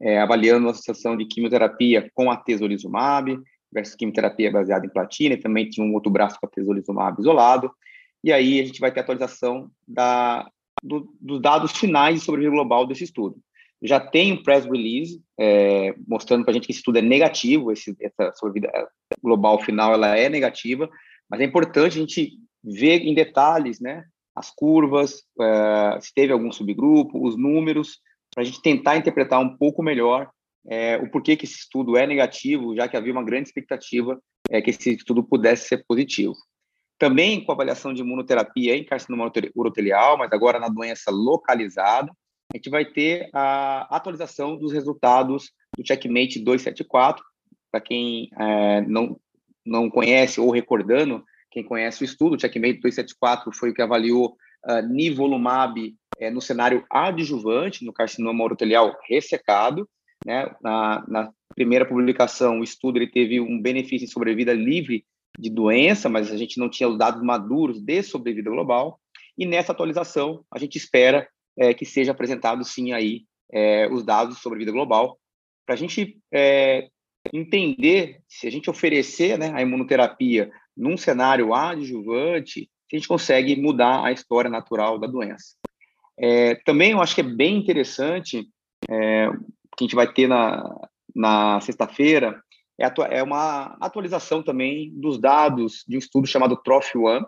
é, 0.01 0.19
avaliando 0.19 0.69
a 0.69 0.71
associação 0.73 1.17
de 1.17 1.27
quimioterapia 1.27 2.11
com 2.15 2.31
a 2.31 2.37
tesolizumab 2.37 3.39
versus 3.73 3.95
quimioterapia 3.95 4.51
baseada 4.51 4.87
em 4.87 4.91
platina, 4.91 5.35
e 5.35 5.41
também 5.41 5.69
tinha 5.69 5.87
um 5.87 5.95
outro 5.95 6.11
braço 6.11 6.39
com 6.41 6.47
a 6.47 6.51
tesolizumab 6.51 7.21
isolado. 7.21 7.71
E 8.23 8.33
aí 8.33 8.61
a 8.61 8.65
gente 8.65 8.81
vai 8.81 8.93
ter 8.93 9.01
atualização 9.01 9.71
da, 9.87 10.49
do, 10.83 11.15
dos 11.21 11.41
dados 11.41 11.73
finais 11.73 12.17
de 12.17 12.25
sobrevivência 12.25 12.57
global 12.57 12.87
desse 12.87 13.05
estudo 13.05 13.37
já 13.87 14.01
tem 14.01 14.33
um 14.33 14.43
press 14.43 14.65
release 14.65 15.23
é, 15.39 15.95
mostrando 16.09 16.43
para 16.43 16.53
a 16.53 16.55
gente 16.55 16.67
que 16.67 16.73
esse 16.73 16.81
estudo 16.81 16.99
é 16.99 17.03
negativo, 17.03 17.71
esse, 17.71 17.95
essa 18.01 18.33
sobrevida 18.35 18.71
global 19.23 19.61
final 19.61 19.93
ela 19.93 20.17
é 20.17 20.29
negativa, 20.29 20.89
mas 21.29 21.41
é 21.41 21.45
importante 21.45 21.99
a 21.99 22.01
gente 22.01 22.33
ver 22.63 23.03
em 23.03 23.15
detalhes, 23.15 23.81
né, 23.81 24.05
as 24.35 24.51
curvas, 24.51 25.23
é, 25.41 26.01
se 26.01 26.13
teve 26.15 26.33
algum 26.33 26.51
subgrupo, 26.51 27.27
os 27.27 27.37
números, 27.37 27.99
para 28.35 28.43
a 28.43 28.45
gente 28.45 28.63
tentar 28.63 28.97
interpretar 28.97 29.39
um 29.41 29.57
pouco 29.57 29.83
melhor 29.83 30.31
é, 30.67 30.97
o 30.97 31.11
porquê 31.11 31.37
que 31.37 31.45
esse 31.45 31.57
estudo 31.57 31.97
é 31.97 32.07
negativo, 32.07 32.75
já 32.75 32.89
que 32.89 32.97
havia 32.97 33.13
uma 33.13 33.23
grande 33.23 33.49
expectativa 33.49 34.19
é, 34.51 34.61
que 34.61 34.71
esse 34.71 34.95
estudo 34.95 35.23
pudesse 35.23 35.69
ser 35.69 35.85
positivo. 35.87 36.35
Também 36.99 37.45
com 37.45 37.53
avaliação 37.53 37.93
de 37.93 38.01
imunoterapia 38.01 38.77
em 38.77 38.85
carcinoma 38.85 39.31
urotelial, 39.55 40.17
mas 40.17 40.33
agora 40.33 40.59
na 40.59 40.69
doença 40.69 41.11
localizada, 41.11 42.11
a 42.55 42.57
gente 42.57 42.71
vai 42.71 42.85
ter 42.85 43.29
a 43.33 43.97
atualização 43.97 44.57
dos 44.57 44.73
resultados 44.73 45.51
do 45.77 45.85
Checkmate 45.85 46.39
274. 46.39 47.25
Para 47.69 47.81
quem 47.81 48.31
é, 48.39 48.81
não, 48.83 49.19
não 49.67 49.91
conhece 49.91 50.41
ou 50.41 50.53
recordando, 50.53 51.25
quem 51.51 51.65
conhece 51.65 52.03
o 52.03 52.05
estudo, 52.05 52.37
o 52.37 52.41
Checkmate 52.41 52.81
274 52.81 53.53
foi 53.53 53.71
o 53.71 53.75
que 53.75 53.83
avaliou 53.83 54.37
uh, 54.69 54.87
nivolumab 54.89 55.93
é, 56.21 56.31
no 56.31 56.41
cenário 56.41 56.85
adjuvante, 56.89 57.85
no 57.85 57.93
carcinoma 57.93 58.45
urotelial 58.45 58.97
ressecado. 59.09 59.89
Né? 60.25 60.49
Na, 60.63 61.05
na, 61.09 61.33
primeira 61.57 61.85
publicação, 61.85 62.61
o 62.61 62.65
estudo 62.65 62.99
ele 62.99 63.09
teve 63.09 63.41
um 63.41 63.61
benefício 63.61 64.05
em 64.05 64.09
sobrevida 64.09 64.53
livre 64.53 65.05
de 65.39 65.51
doença, 65.51 66.09
mas 66.09 66.33
a 66.33 66.37
gente 66.37 66.59
não 66.59 66.69
tinha 66.69 66.89
os 66.89 66.99
dados 66.99 67.23
maduros 67.23 67.81
de 67.81 68.03
sobrevida 68.03 68.51
global. 68.51 69.01
E 69.37 69.45
nessa 69.45 69.73
atualização, 69.73 70.45
a 70.53 70.59
gente 70.59 70.79
espera 70.79 71.29
é, 71.59 71.73
que 71.75 71.85
seja 71.85 72.13
apresentado 72.13 72.65
sim 72.65 72.93
aí 72.93 73.25
é, 73.53 73.89
os 73.89 74.05
dados 74.05 74.39
sobre 74.39 74.59
vida 74.59 74.73
global, 74.73 75.19
para 75.65 75.75
a 75.75 75.79
gente 75.79 76.19
é, 76.33 76.89
entender 77.33 78.21
se 78.29 78.47
a 78.47 78.51
gente 78.51 78.69
oferecer 78.69 79.39
né, 79.39 79.53
a 79.55 79.63
imunoterapia 79.63 80.51
num 80.77 80.97
cenário 80.97 81.55
adjuvante, 81.55 82.69
a 82.93 82.97
gente 82.97 83.09
consegue 83.09 83.57
mudar 83.57 84.05
a 84.05 84.13
história 84.13 84.51
natural 84.51 84.99
da 84.99 85.07
doença. 85.07 85.57
É, 86.19 86.55
também 86.65 86.93
eu 86.93 87.03
acho 87.03 87.15
que 87.15 87.21
é 87.21 87.25
bem 87.25 87.57
interessante, 87.57 88.47
é, 88.89 89.29
que 89.77 89.83
a 89.83 89.85
gente 89.85 89.97
vai 89.97 90.13
ter 90.13 90.29
na, 90.29 90.63
na 91.15 91.61
sexta-feira, 91.61 92.41
é, 92.79 93.23
uma 93.23 93.77
atualização 93.81 94.43
também 94.43 94.93
dos 94.95 95.19
dados 95.19 95.85
de 95.87 95.97
um 95.97 95.99
estudo 95.99 96.27
chamado 96.27 96.61
TROPH1, 96.63 97.25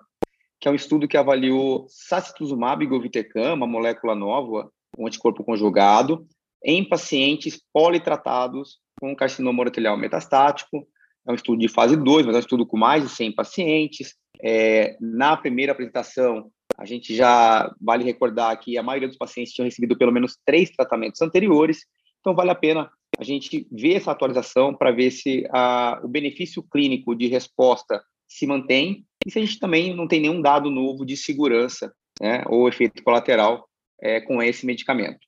que 0.61 0.69
é 0.69 0.71
um 0.71 0.75
estudo 0.75 1.09
que 1.09 1.17
avaliou 1.17 1.87
sacituzumab 1.89 2.85
govitecan, 2.87 3.55
uma 3.55 3.67
molécula 3.67 4.15
nova, 4.15 4.71
um 4.99 5.07
anticorpo 5.07 5.45
conjugado, 5.45 6.27
em 6.65 6.87
pacientes 6.87 7.61
politratados 7.73 8.79
com 8.99 9.15
carcinoma 9.15 9.61
urotelial 9.61 9.97
metastático. 9.97 10.87
É 11.27 11.33
um 11.33 11.35
estudo 11.35 11.59
de 11.59 11.69
fase 11.69 11.97
2, 11.97 12.27
mas 12.27 12.35
é 12.35 12.39
um 12.39 12.41
estudo 12.41 12.67
com 12.67 12.77
mais 12.77 13.03
de 13.03 13.09
100 13.11 13.35
pacientes. 13.35 14.15
É, 14.43 14.97
na 15.01 15.37
primeira 15.37 15.73
apresentação, 15.73 16.51
a 16.79 16.85
gente 16.85 17.15
já 17.15 17.73
vale 17.81 18.05
recordar 18.05 18.59
que 18.59 18.77
a 18.77 18.83
maioria 18.83 19.09
dos 19.09 19.17
pacientes 19.17 19.53
tinham 19.53 19.67
recebido 19.67 19.97
pelo 19.97 20.13
menos 20.13 20.39
três 20.45 20.71
tratamentos 20.71 21.21
anteriores, 21.23 21.87
então 22.21 22.35
vale 22.35 22.51
a 22.51 22.55
pena 22.55 22.91
a 23.19 23.25
gente 23.25 23.67
ver 23.73 23.95
essa 23.95 24.11
atualização 24.11 24.75
para 24.75 24.91
ver 24.91 25.11
se 25.11 25.47
a, 25.51 26.01
o 26.05 26.09
benefício 26.09 26.63
clínico 26.63 27.15
de 27.15 27.29
resposta 27.29 28.03
se 28.29 28.47
mantém 28.47 29.07
e 29.27 29.31
se 29.31 29.39
a 29.41 29.43
gente 29.43 29.59
também 29.59 29.93
não 29.93 30.07
tem 30.07 30.21
nenhum 30.21 30.41
dado 30.41 30.71
novo 30.71 31.05
de 31.05 31.17
segurança 31.17 31.93
né, 32.21 32.45
ou 32.47 32.69
efeito 32.69 33.03
colateral 33.03 33.69
é, 34.01 34.21
com 34.21 34.41
esse 34.41 34.65
medicamento. 34.65 35.19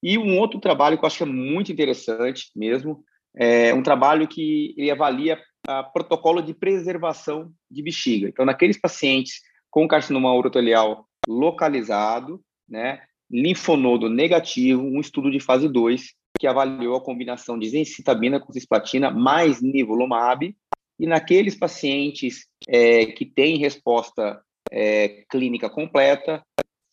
E 0.00 0.16
um 0.16 0.38
outro 0.38 0.60
trabalho 0.60 0.96
que 0.96 1.04
eu 1.04 1.08
acho 1.08 1.18
que 1.18 1.24
é 1.24 1.26
muito 1.26 1.72
interessante 1.72 2.50
mesmo, 2.54 3.02
é 3.36 3.74
um 3.74 3.82
trabalho 3.82 4.28
que 4.28 4.72
ele 4.78 4.90
avalia 4.90 5.38
a 5.66 5.82
protocolo 5.82 6.40
de 6.40 6.54
preservação 6.54 7.52
de 7.68 7.82
bexiga. 7.82 8.28
Então, 8.28 8.44
naqueles 8.44 8.80
pacientes 8.80 9.40
com 9.68 9.88
carcinoma 9.88 10.32
urotelial 10.32 11.06
localizado, 11.26 12.40
né, 12.68 13.00
linfonodo 13.28 14.08
negativo, 14.08 14.82
um 14.82 15.00
estudo 15.00 15.30
de 15.30 15.40
fase 15.40 15.68
2 15.68 16.14
que 16.38 16.46
avaliou 16.46 16.96
a 16.96 17.04
combinação 17.04 17.58
de 17.58 17.68
zencitabina 17.68 18.38
com 18.38 18.52
cisplatina 18.52 19.10
mais 19.10 19.60
nivolumab, 19.60 20.56
e 20.98 21.06
naqueles 21.06 21.54
pacientes 21.54 22.46
é, 22.68 23.06
que 23.06 23.24
têm 23.24 23.58
resposta 23.58 24.40
é, 24.70 25.24
clínica 25.30 25.70
completa, 25.70 26.42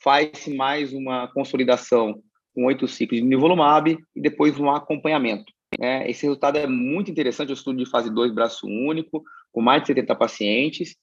faz-se 0.01 0.53
mais 0.53 0.93
uma 0.93 1.27
consolidação 1.29 2.21
com 2.53 2.65
oito 2.65 2.87
ciclos 2.87 3.19
de 3.19 3.25
nivolumab 3.25 3.97
e 4.15 4.21
depois 4.21 4.57
um 4.59 4.69
acompanhamento. 4.69 5.51
Né? 5.79 6.09
Esse 6.09 6.23
resultado 6.23 6.57
é 6.57 6.67
muito 6.67 7.11
interessante, 7.11 7.51
o 7.51 7.53
estudo 7.53 7.83
de 7.83 7.89
fase 7.89 8.09
2, 8.09 8.31
braço 8.31 8.67
único, 8.67 9.23
com 9.51 9.61
mais 9.61 9.81
de 9.81 9.87
70 9.87 10.15
pacientes, 10.15 10.95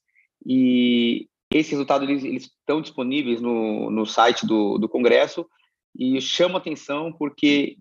e 0.47 1.29
esses 1.53 1.73
resultados 1.73 2.09
eles, 2.09 2.25
eles 2.25 2.45
estão 2.45 2.81
disponíveis 2.81 3.41
no, 3.41 3.91
no 3.91 4.07
site 4.07 4.47
do, 4.47 4.79
do 4.79 4.89
Congresso 4.89 5.47
e 5.97 6.21
chama 6.21 6.59
atenção 6.59 7.13
porque 7.13 7.77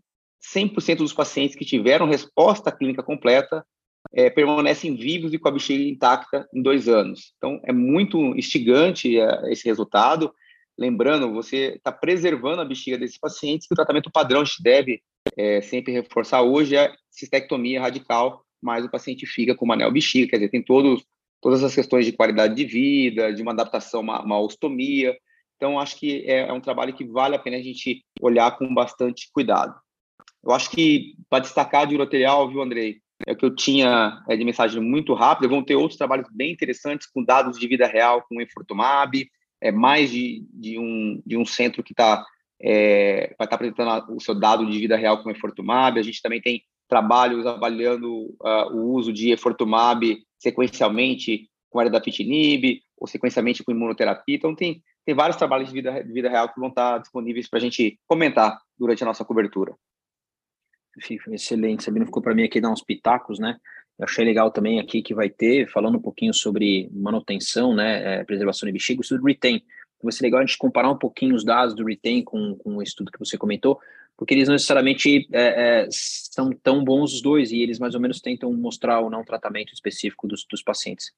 100% 0.54 0.98
dos 0.98 1.14
pacientes 1.14 1.56
que 1.56 1.64
tiveram 1.64 2.08
resposta 2.08 2.72
clínica 2.72 3.02
completa 3.02 3.66
é, 4.14 4.30
permanecem 4.30 4.96
vivos 4.96 5.34
e 5.34 5.40
com 5.40 5.48
a 5.48 5.52
bexiga 5.52 5.84
intacta 5.84 6.48
em 6.54 6.62
dois 6.62 6.88
anos. 6.88 7.34
Então, 7.38 7.60
é 7.64 7.72
muito 7.72 8.18
instigante 8.36 9.18
é, 9.18 9.52
esse 9.52 9.66
resultado. 9.66 10.34
Lembrando, 10.78 11.32
você 11.32 11.76
está 11.76 11.92
preservando 11.92 12.62
a 12.62 12.66
bexiga 12.66 12.98
desses 12.98 13.18
pacientes, 13.18 13.68
que 13.68 13.74
o 13.74 13.76
tratamento 13.76 14.12
padrão 14.12 14.42
a 14.42 14.44
gente 14.44 14.62
deve 14.62 15.02
é, 15.38 15.62
sempre 15.62 15.94
reforçar 15.94 16.42
hoje 16.42 16.76
é 16.76 16.94
cistectomia 17.10 17.82
radical, 17.82 18.44
mas 18.62 18.86
o 18.86 18.90
paciente 18.90 19.26
fica 19.26 19.56
com 19.56 19.66
uma 19.66 19.92
bexiga, 19.92 20.30
quer 20.30 20.38
dizer, 20.38 20.50
tem 20.50 20.64
todos, 20.64 21.04
todas 21.42 21.64
as 21.64 21.74
questões 21.74 22.06
de 22.06 22.12
qualidade 22.12 22.56
de 22.56 22.66
vida, 22.66 23.34
de 23.34 23.42
uma 23.42 23.52
adaptação, 23.52 24.02
uma, 24.02 24.22
uma 24.22 24.40
ostomia. 24.40 25.16
Então, 25.56 25.80
acho 25.80 25.98
que 25.98 26.24
é, 26.26 26.48
é 26.48 26.54
um 26.54 26.62
trabalho 26.62 26.94
que 26.94 27.06
vale 27.06 27.36
a 27.36 27.40
pena 27.40 27.58
a 27.58 27.62
gente 27.62 28.04
olhar 28.20 28.58
com 28.58 28.74
bastante 28.74 29.30
cuidado. 29.32 29.76
Eu 30.44 30.52
acho 30.52 30.72
que, 30.72 31.14
para 31.30 31.44
destacar 31.44 31.86
de 31.86 31.94
uroterial, 31.94 32.50
viu, 32.50 32.62
Andrei, 32.62 33.00
é 33.28 33.36
que 33.36 33.46
eu 33.46 33.56
tinha 33.56 34.22
é, 34.30 34.36
de 34.36 34.44
mensagem 34.44 34.82
muito 34.82 35.14
rápida. 35.14 35.48
Vão 35.48 35.64
ter 35.64 35.76
outros 35.76 35.98
trabalhos 35.98 36.28
bem 36.32 36.52
interessantes 36.52 37.08
com 37.08 37.24
dados 37.24 37.60
de 37.60 37.68
vida 37.68 37.88
real 37.88 38.24
com 38.28 38.38
o 38.38 38.42
Enfortumab, 38.42 39.28
é 39.62 39.72
mais 39.72 40.10
de, 40.10 40.46
de, 40.52 40.80
um, 40.80 41.22
de 41.26 41.38
um 41.38 41.46
centro 41.46 41.84
que 41.84 41.94
está 41.94 42.26
é, 42.64 43.34
vai 43.38 43.46
estar 43.46 43.48
tá 43.48 43.56
apresentando 43.56 44.16
o 44.16 44.20
seu 44.20 44.36
dado 44.36 44.66
de 44.66 44.78
vida 44.78 44.96
real 44.96 45.22
com 45.22 45.30
o 45.30 45.32
Enfortumab. 45.32 46.00
A 46.00 46.04
gente 46.04 46.22
também 46.22 46.40
tem 46.40 46.64
trabalhos 46.88 47.46
avaliando 47.46 48.12
uh, 48.12 48.72
o 48.74 48.94
uso 48.94 49.12
de 49.12 49.32
Enfortumab 49.32 50.18
sequencialmente 50.38 51.50
com 51.70 51.80
a 51.80 51.84
área 51.84 51.92
da 51.92 52.02
Pitinib 52.02 52.82
ou 52.98 53.08
sequencialmente 53.08 53.64
com 53.64 53.72
imunoterapia. 53.72 54.36
Então, 54.36 54.54
tem, 54.54 54.84
tem 55.06 55.16
vários 55.16 55.38
trabalhos 55.38 55.70
de 55.70 55.74
vida, 55.74 56.04
de 56.04 56.14
vida 56.14 56.30
real 56.30 56.50
que 56.50 56.60
vão 56.60 56.70
estar 56.70 57.00
disponíveis 57.00 57.50
para 57.50 57.58
a 57.58 57.62
gente 57.62 57.98
comentar 58.08 58.60
durante 58.78 59.02
a 59.04 59.06
nossa 59.06 59.26
cobertura. 59.26 59.74
Excelente, 60.98 61.84
Sabino 61.84 62.06
ficou 62.06 62.22
para 62.22 62.36
mim 62.36 62.44
aqui 62.44 62.60
dar 62.60 62.72
uns 62.72 62.84
pitacos, 62.84 63.40
né? 63.40 63.58
Eu 63.98 64.06
achei 64.06 64.26
legal 64.26 64.50
também 64.52 64.80
aqui 64.80 65.02
que 65.02 65.14
vai 65.14 65.30
ter, 65.30 65.70
falando 65.70 65.98
um 65.98 66.02
pouquinho 66.02 66.34
sobre 66.34 66.90
manutenção, 66.92 67.74
né, 67.76 68.22
é, 68.22 68.24
preservação 68.24 68.66
de 68.66 68.74
bexiga, 68.74 69.00
o 69.00 69.04
estudo 69.04 69.24
Retain. 69.24 69.62
Vai 70.02 70.12
ser 70.12 70.24
legal 70.24 70.40
a 70.40 70.46
gente 70.46 70.58
comparar 70.58 70.90
um 70.90 70.98
pouquinho 70.98 71.36
os 71.36 71.46
dados 71.46 71.76
do 71.76 71.86
Retain 71.86 72.24
com, 72.24 72.56
com 72.56 72.78
o 72.78 72.82
estudo 72.82 73.12
que 73.12 73.20
você 73.20 73.38
comentou, 73.38 73.80
porque 74.18 74.34
eles 74.34 74.48
não 74.48 74.54
necessariamente 74.54 75.28
é, 75.32 75.84
é, 75.84 75.88
são 75.92 76.52
tão 76.52 76.84
bons 76.84 77.14
os 77.14 77.22
dois, 77.22 77.52
e 77.52 77.62
eles 77.62 77.80
mais 77.80 77.94
ou 77.94 78.02
menos 78.02 78.20
tentam 78.20 78.52
mostrar 78.54 79.00
o 79.02 79.10
não 79.10 79.24
tratamento 79.24 79.74
específico 79.74 80.28
dos, 80.28 80.46
dos 80.50 80.64
pacientes. 80.64 81.12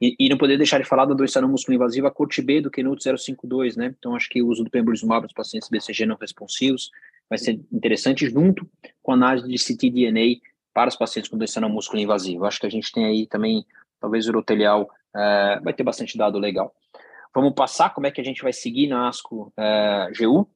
E, 0.00 0.14
e, 0.18 0.28
não 0.28 0.38
poder 0.38 0.56
deixar 0.56 0.78
de 0.78 0.84
falar 0.84 1.06
da 1.06 1.14
doença 1.14 1.40
não 1.40 1.48
músculo 1.48 1.74
invasiva, 1.74 2.08
a 2.08 2.10
corte 2.10 2.40
B 2.40 2.60
do 2.60 2.70
Keynote 2.70 3.02
052, 3.02 3.76
né? 3.76 3.94
Então, 3.98 4.14
acho 4.14 4.28
que 4.28 4.42
o 4.42 4.46
uso 4.46 4.62
do 4.62 4.70
pembrolizumab 4.70 5.24
nos 5.24 5.32
pacientes 5.32 5.68
BCG 5.68 6.06
não 6.06 6.16
responsivos, 6.16 6.90
vai 7.28 7.38
ser 7.38 7.60
interessante 7.72 8.28
junto 8.28 8.68
com 9.02 9.12
a 9.12 9.14
análise 9.14 9.48
de 9.48 9.58
ctDNA 9.58 10.40
para 10.72 10.88
os 10.88 10.96
pacientes 10.96 11.30
com 11.30 11.36
doença 11.36 11.60
músculo 11.68 12.00
invasiva. 12.00 12.46
Acho 12.46 12.60
que 12.60 12.66
a 12.66 12.70
gente 12.70 12.92
tem 12.92 13.04
aí 13.04 13.26
também, 13.26 13.66
talvez 14.00 14.26
o 14.26 14.30
urotelial 14.30 14.88
é, 15.14 15.60
vai 15.62 15.72
ter 15.72 15.82
bastante 15.82 16.16
dado 16.16 16.38
legal. 16.38 16.74
Vamos 17.34 17.52
passar 17.54 17.90
como 17.90 18.06
é 18.06 18.10
que 18.10 18.20
a 18.20 18.24
gente 18.24 18.42
vai 18.42 18.52
seguir 18.52 18.86
na 18.86 19.08
ASCO 19.08 19.52
é, 19.56 20.10
GU. 20.18 20.48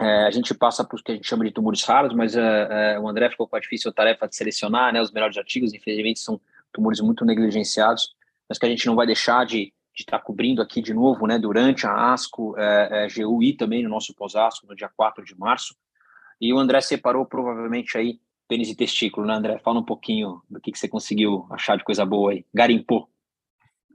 É, 0.00 0.26
a 0.26 0.30
gente 0.30 0.52
passa 0.54 0.84
por 0.84 0.98
o 0.98 1.02
que 1.02 1.12
a 1.12 1.14
gente 1.14 1.28
chama 1.28 1.44
de 1.44 1.52
tumores 1.52 1.82
raros, 1.84 2.12
mas 2.14 2.34
o 2.34 3.08
André 3.08 3.30
ficou 3.30 3.46
com 3.46 3.56
a 3.56 3.60
difícil 3.60 3.92
tarefa 3.92 4.26
de 4.26 4.34
selecionar 4.34 4.92
né, 4.92 5.00
os 5.00 5.12
melhores 5.12 5.36
artigos, 5.38 5.72
infelizmente 5.72 6.18
são 6.18 6.40
tumores 6.72 7.00
muito 7.00 7.24
negligenciados, 7.24 8.14
mas 8.48 8.58
que 8.58 8.66
a 8.66 8.68
gente 8.68 8.86
não 8.86 8.96
vai 8.96 9.06
deixar 9.06 9.46
de 9.46 9.72
de 9.94 10.02
estar 10.02 10.18
tá 10.18 10.24
cobrindo 10.24 10.60
aqui 10.60 10.82
de 10.82 10.92
novo, 10.92 11.26
né, 11.26 11.38
durante 11.38 11.86
a 11.86 12.12
ASCO, 12.12 12.58
é, 12.58 13.06
é, 13.06 13.08
GUI 13.08 13.54
também 13.56 13.82
no 13.82 13.88
nosso 13.88 14.14
pós-ASCO, 14.14 14.66
no 14.66 14.74
dia 14.74 14.90
4 14.96 15.24
de 15.24 15.38
março. 15.38 15.74
E 16.40 16.52
o 16.52 16.58
André 16.58 16.80
separou 16.80 17.24
provavelmente 17.24 17.96
aí 17.96 18.18
pênis 18.48 18.68
e 18.68 18.74
testículo, 18.74 19.26
né, 19.26 19.34
André? 19.34 19.58
Fala 19.58 19.78
um 19.78 19.84
pouquinho 19.84 20.42
do 20.50 20.60
que, 20.60 20.72
que 20.72 20.78
você 20.78 20.88
conseguiu 20.88 21.46
achar 21.50 21.78
de 21.78 21.84
coisa 21.84 22.04
boa 22.04 22.32
aí. 22.32 22.44
Garimpou. 22.52 23.08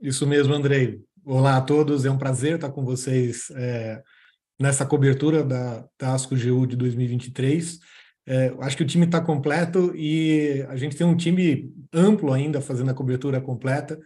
Isso 0.00 0.26
mesmo, 0.26 0.54
Andrei. 0.54 1.00
Olá 1.24 1.58
a 1.58 1.60
todos, 1.60 2.06
é 2.06 2.10
um 2.10 2.18
prazer 2.18 2.54
estar 2.54 2.70
com 2.70 2.82
vocês 2.82 3.50
é, 3.54 4.02
nessa 4.58 4.86
cobertura 4.86 5.44
da, 5.44 5.84
da 5.98 6.14
ASCO 6.14 6.34
GU 6.34 6.66
de 6.66 6.76
2023. 6.76 7.78
É, 8.26 8.54
acho 8.60 8.76
que 8.76 8.82
o 8.82 8.86
time 8.86 9.04
está 9.04 9.20
completo 9.20 9.94
e 9.94 10.64
a 10.68 10.76
gente 10.76 10.96
tem 10.96 11.06
um 11.06 11.16
time 11.16 11.70
amplo 11.92 12.32
ainda 12.32 12.60
fazendo 12.60 12.90
a 12.90 12.94
cobertura 12.94 13.38
completa. 13.40 14.00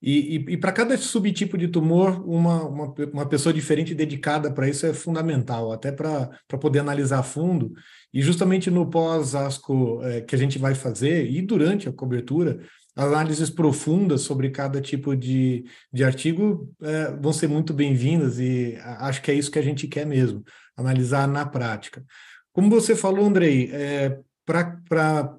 E, 0.00 0.36
e, 0.36 0.52
e 0.52 0.56
para 0.56 0.70
cada 0.70 0.96
subtipo 0.96 1.58
de 1.58 1.66
tumor, 1.66 2.22
uma, 2.28 2.64
uma, 2.64 2.94
uma 3.12 3.26
pessoa 3.28 3.52
diferente 3.52 3.94
dedicada 3.94 4.50
para 4.52 4.68
isso 4.68 4.86
é 4.86 4.94
fundamental, 4.94 5.72
até 5.72 5.90
para 5.90 6.30
poder 6.60 6.78
analisar 6.78 7.18
a 7.18 7.22
fundo. 7.22 7.72
E 8.14 8.22
justamente 8.22 8.70
no 8.70 8.88
pós-ASCO 8.88 10.00
é, 10.02 10.20
que 10.20 10.34
a 10.34 10.38
gente 10.38 10.58
vai 10.58 10.74
fazer, 10.74 11.28
e 11.28 11.42
durante 11.42 11.88
a 11.88 11.92
cobertura, 11.92 12.60
análises 12.94 13.50
profundas 13.50 14.22
sobre 14.22 14.50
cada 14.50 14.80
tipo 14.80 15.16
de, 15.16 15.64
de 15.92 16.04
artigo 16.04 16.72
é, 16.82 17.12
vão 17.20 17.32
ser 17.32 17.48
muito 17.48 17.72
bem-vindas, 17.72 18.38
e 18.38 18.76
acho 18.82 19.20
que 19.22 19.30
é 19.30 19.34
isso 19.34 19.50
que 19.50 19.58
a 19.58 19.62
gente 19.62 19.86
quer 19.86 20.06
mesmo, 20.06 20.44
analisar 20.76 21.26
na 21.26 21.44
prática. 21.44 22.04
Como 22.52 22.70
você 22.70 22.96
falou, 22.96 23.26
Andrei, 23.26 23.70
é, 23.72 24.18
para 24.44 25.36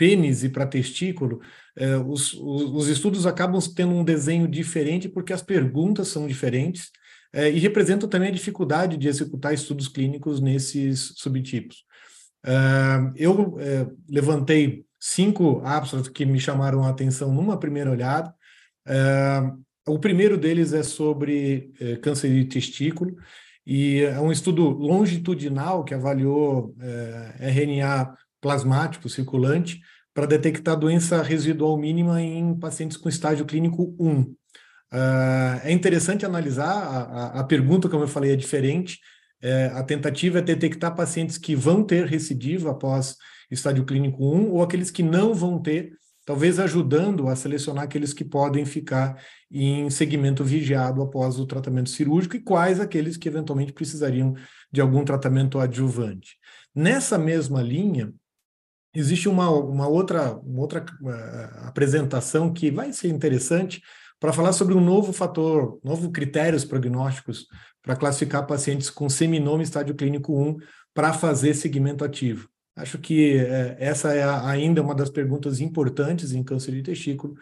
pênis 0.00 0.42
e 0.42 0.48
para 0.48 0.66
testículo, 0.66 1.42
é, 1.76 1.94
os, 1.98 2.32
os, 2.32 2.62
os, 2.72 2.88
estudos 2.88 3.26
acabam 3.26 3.60
tendo 3.76 3.92
um 3.92 4.02
desenho 4.02 4.48
diferente 4.48 5.10
porque 5.10 5.30
as 5.30 5.42
perguntas 5.42 6.08
são 6.08 6.26
diferentes 6.26 6.90
é, 7.34 7.50
e 7.50 7.58
representam 7.58 8.08
também 8.08 8.30
a 8.30 8.32
dificuldade 8.32 8.96
de 8.96 9.08
executar 9.08 9.52
estudos 9.52 9.88
clínicos 9.88 10.40
nesses 10.40 11.12
subtipos. 11.16 11.84
É, 12.46 12.52
eu 13.14 13.58
levantei 14.08 14.86
cinco 14.98 15.60
abstracts 15.66 16.08
que 16.08 16.24
me 16.24 16.40
chamaram 16.40 16.82
a 16.82 16.88
atenção 16.88 17.30
numa 17.34 17.60
primeira 17.60 17.90
olhada. 17.90 18.34
O 19.86 19.98
primeiro 19.98 20.38
deles 20.38 20.72
é 20.72 20.82
sobre 20.82 21.72
câncer 22.02 22.30
de 22.30 22.46
testículo, 22.46 23.14
e 23.66 24.00
é 24.02 24.20
um 24.20 24.32
estudo 24.32 24.68
longitudinal 24.68 25.84
que 25.84 25.94
avaliou 25.94 26.74
RNA 27.38 28.14
plasmático 28.40 29.08
circulante 29.08 29.80
para 30.12 30.26
detectar 30.26 30.76
doença 30.76 31.22
residual 31.22 31.76
mínima 31.78 32.20
em 32.20 32.54
pacientes 32.58 32.96
com 32.96 33.08
estágio 33.08 33.44
clínico 33.44 33.94
1. 33.98 34.20
Uh, 34.20 34.36
ah, 34.92 35.60
é 35.62 35.72
interessante 35.72 36.26
analisar, 36.26 36.66
a, 36.66 37.02
a, 37.02 37.40
a, 37.40 37.44
pergunta, 37.44 37.88
como 37.88 38.02
eu 38.02 38.08
falei, 38.08 38.32
é 38.32 38.36
diferente, 38.36 38.98
é, 39.40 39.66
a 39.66 39.82
tentativa 39.82 40.38
é 40.38 40.42
detectar 40.42 40.94
pacientes 40.94 41.38
que 41.38 41.54
vão 41.54 41.82
ter 41.82 42.06
recidiva 42.06 42.72
após 42.72 43.16
estádio 43.50 43.84
clínico 43.84 44.22
1 44.22 44.50
ou 44.50 44.62
aqueles 44.62 44.90
que 44.90 45.02
não 45.02 45.32
vão 45.32 45.60
ter, 45.60 45.92
talvez 46.26 46.58
ajudando 46.58 47.28
a 47.28 47.34
selecionar 47.34 47.84
aqueles 47.84 48.12
que 48.12 48.24
podem 48.24 48.64
ficar 48.64 49.16
em 49.50 49.88
segmento 49.88 50.44
vigiado 50.44 51.02
após 51.02 51.38
o 51.38 51.46
tratamento 51.46 51.88
cirúrgico 51.88 52.36
e 52.36 52.40
quais 52.40 52.78
aqueles 52.78 53.16
que 53.16 53.28
eventualmente 53.28 53.72
precisariam 53.72 54.34
de 54.70 54.80
algum 54.80 55.04
tratamento 55.04 55.58
adjuvante. 55.58 56.36
Nessa 56.74 57.18
mesma 57.18 57.62
linha, 57.62 58.12
existe 58.94 59.28
uma, 59.28 59.50
uma 59.50 59.88
outra, 59.88 60.34
uma 60.34 60.60
outra 60.60 60.84
uh, 61.02 61.68
apresentação 61.68 62.52
que 62.52 62.70
vai 62.70 62.92
ser 62.92 63.08
interessante 63.08 63.82
para 64.18 64.32
falar 64.32 64.52
sobre 64.52 64.74
um 64.74 64.80
novo 64.80 65.12
fator, 65.12 65.80
novo 65.82 66.10
critérios 66.10 66.64
prognósticos 66.64 67.46
para 67.82 67.96
classificar 67.96 68.46
pacientes 68.46 68.90
com 68.90 69.08
seminoma 69.08 69.62
estádio 69.62 69.94
clínico 69.94 70.38
1 70.38 70.56
para 70.92 71.12
fazer 71.12 71.54
segmento 71.54 72.04
ativo. 72.04 72.48
Acho 72.76 72.98
que 72.98 73.38
é, 73.38 73.76
essa 73.78 74.12
é 74.12 74.24
ainda 74.46 74.82
uma 74.82 74.94
das 74.94 75.10
perguntas 75.10 75.60
importantes 75.60 76.32
em 76.32 76.42
câncer 76.42 76.72
de 76.72 76.82
testículo, 76.82 77.34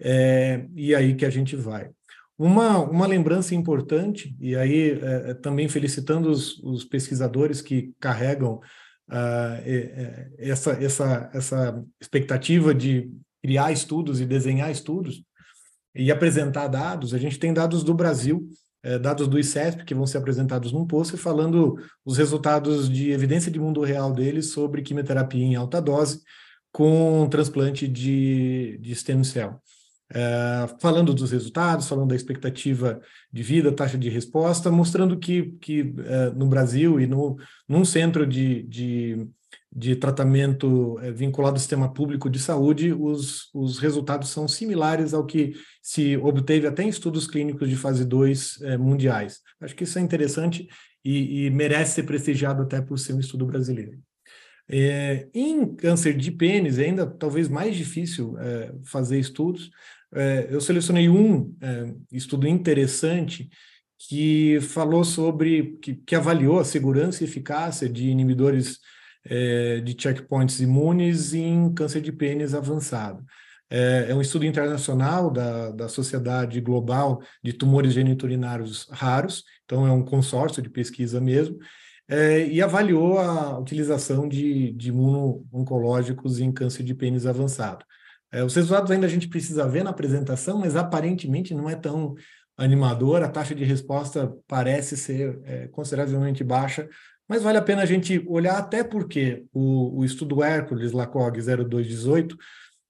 é, 0.00 0.66
e 0.74 0.94
aí 0.94 1.14
que 1.14 1.24
a 1.24 1.30
gente 1.30 1.54
vai. 1.54 1.90
Uma, 2.38 2.78
uma 2.78 3.06
lembrança 3.06 3.54
importante, 3.54 4.34
e 4.40 4.56
aí 4.56 4.98
é 5.00 5.34
também 5.34 5.68
felicitando 5.68 6.30
os, 6.30 6.58
os, 6.58 6.82
pesquisadores 6.84 7.60
que 7.60 7.92
carregam 8.00 8.60
uh, 9.12 10.34
essa, 10.38 10.72
essa, 10.72 11.30
essa 11.32 11.84
expectativa 12.00 12.74
de 12.74 13.10
criar 13.42 13.72
estudos 13.72 14.20
e 14.20 14.26
desenhar 14.26 14.70
estudos 14.70 15.22
e 15.94 16.10
apresentar 16.10 16.68
dados, 16.68 17.12
a 17.12 17.18
gente 17.18 17.38
tem 17.38 17.52
dados 17.52 17.84
do 17.84 17.92
Brasil 17.92 18.48
é, 18.82 18.98
dados 18.98 19.28
do 19.28 19.38
ICESP, 19.38 19.84
que 19.84 19.94
vão 19.94 20.06
ser 20.06 20.18
apresentados 20.18 20.72
num 20.72 20.84
post, 20.84 21.16
falando 21.16 21.76
os 22.04 22.18
resultados 22.18 22.90
de 22.90 23.12
evidência 23.12 23.50
de 23.50 23.60
mundo 23.60 23.80
real 23.82 24.12
deles 24.12 24.50
sobre 24.50 24.82
quimioterapia 24.82 25.44
em 25.44 25.54
alta 25.54 25.80
dose 25.80 26.20
com 26.72 27.28
transplante 27.30 27.86
de, 27.86 28.78
de 28.80 28.94
stem 28.94 29.22
cell. 29.22 29.60
É, 30.14 30.66
falando 30.80 31.14
dos 31.14 31.30
resultados, 31.30 31.88
falando 31.88 32.08
da 32.08 32.16
expectativa 32.16 33.00
de 33.32 33.42
vida, 33.42 33.72
taxa 33.72 33.96
de 33.96 34.10
resposta, 34.10 34.70
mostrando 34.70 35.18
que, 35.18 35.52
que 35.60 35.94
é, 36.04 36.30
no 36.30 36.46
Brasil 36.46 37.00
e 37.00 37.06
no, 37.06 37.36
num 37.68 37.84
centro 37.84 38.26
de, 38.26 38.62
de 38.64 39.28
de 39.74 39.96
tratamento 39.96 40.98
é, 41.00 41.10
vinculado 41.10 41.54
ao 41.54 41.58
sistema 41.58 41.92
público 41.92 42.28
de 42.28 42.38
saúde, 42.38 42.92
os, 42.92 43.48
os 43.54 43.78
resultados 43.78 44.28
são 44.28 44.46
similares 44.46 45.14
ao 45.14 45.24
que 45.24 45.54
se 45.80 46.16
obteve 46.18 46.66
até 46.66 46.82
em 46.82 46.88
estudos 46.88 47.26
clínicos 47.26 47.70
de 47.70 47.76
fase 47.76 48.04
2 48.04 48.60
é, 48.62 48.76
mundiais. 48.76 49.40
Acho 49.60 49.74
que 49.74 49.84
isso 49.84 49.98
é 49.98 50.02
interessante 50.02 50.68
e, 51.02 51.46
e, 51.46 51.50
merece 51.50 51.94
ser 51.94 52.02
prestigiado 52.02 52.62
até 52.62 52.82
por 52.82 52.98
ser 52.98 53.14
um 53.14 53.20
estudo 53.20 53.46
brasileiro. 53.46 53.98
É, 54.68 55.28
em 55.34 55.74
câncer 55.74 56.16
de 56.16 56.30
pênis, 56.30 56.78
é 56.78 56.84
ainda 56.84 57.06
talvez 57.06 57.48
mais 57.48 57.74
difícil 57.74 58.38
é, 58.38 58.72
fazer 58.84 59.18
estudos. 59.18 59.70
É, 60.14 60.48
eu 60.50 60.60
selecionei 60.60 61.08
um 61.08 61.54
é, 61.60 61.94
estudo 62.12 62.46
interessante 62.46 63.48
que 63.98 64.60
falou 64.60 65.04
sobre, 65.04 65.78
que, 65.80 65.94
que 65.94 66.14
avaliou 66.14 66.58
a 66.58 66.64
segurança 66.64 67.22
e 67.22 67.26
eficácia 67.26 67.88
de 67.88 68.08
inibidores 68.08 68.78
é, 69.24 69.80
de 69.80 69.96
checkpoints 69.98 70.60
imunes 70.60 71.32
em 71.34 71.72
câncer 71.72 72.00
de 72.00 72.12
pênis 72.12 72.54
avançado. 72.54 73.24
É, 73.70 74.06
é 74.10 74.14
um 74.14 74.20
estudo 74.20 74.44
internacional 74.44 75.30
da, 75.30 75.70
da 75.70 75.88
Sociedade 75.88 76.60
Global 76.60 77.22
de 77.42 77.52
Tumores 77.52 77.94
Geniturinários 77.94 78.86
Raros, 78.90 79.44
então 79.64 79.86
é 79.86 79.90
um 79.90 80.04
consórcio 80.04 80.62
de 80.62 80.68
pesquisa 80.68 81.20
mesmo, 81.20 81.58
é, 82.06 82.46
e 82.46 82.60
avaliou 82.60 83.18
a 83.18 83.58
utilização 83.58 84.28
de, 84.28 84.72
de 84.72 84.90
imuno-oncológicos 84.90 86.38
em 86.38 86.52
câncer 86.52 86.82
de 86.82 86.94
pênis 86.94 87.24
avançado. 87.24 87.84
É, 88.32 88.42
os 88.42 88.54
resultados 88.54 88.90
ainda 88.90 89.06
a 89.06 89.10
gente 89.10 89.28
precisa 89.28 89.68
ver 89.68 89.84
na 89.84 89.90
apresentação, 89.90 90.58
mas 90.58 90.74
aparentemente 90.74 91.54
não 91.54 91.68
é 91.68 91.76
tão 91.76 92.14
animador, 92.56 93.22
a 93.22 93.28
taxa 93.28 93.54
de 93.54 93.64
resposta 93.64 94.32
parece 94.46 94.96
ser 94.96 95.38
é, 95.44 95.68
consideravelmente 95.68 96.42
baixa 96.42 96.88
mas 97.32 97.42
vale 97.42 97.56
a 97.56 97.62
pena 97.62 97.80
a 97.80 97.86
gente 97.86 98.22
olhar 98.26 98.58
até 98.58 98.84
porque 98.84 99.46
o, 99.54 100.00
o 100.00 100.04
estudo 100.04 100.42
Hércules 100.42 100.92
LACOG 100.92 101.40
0218 101.40 102.36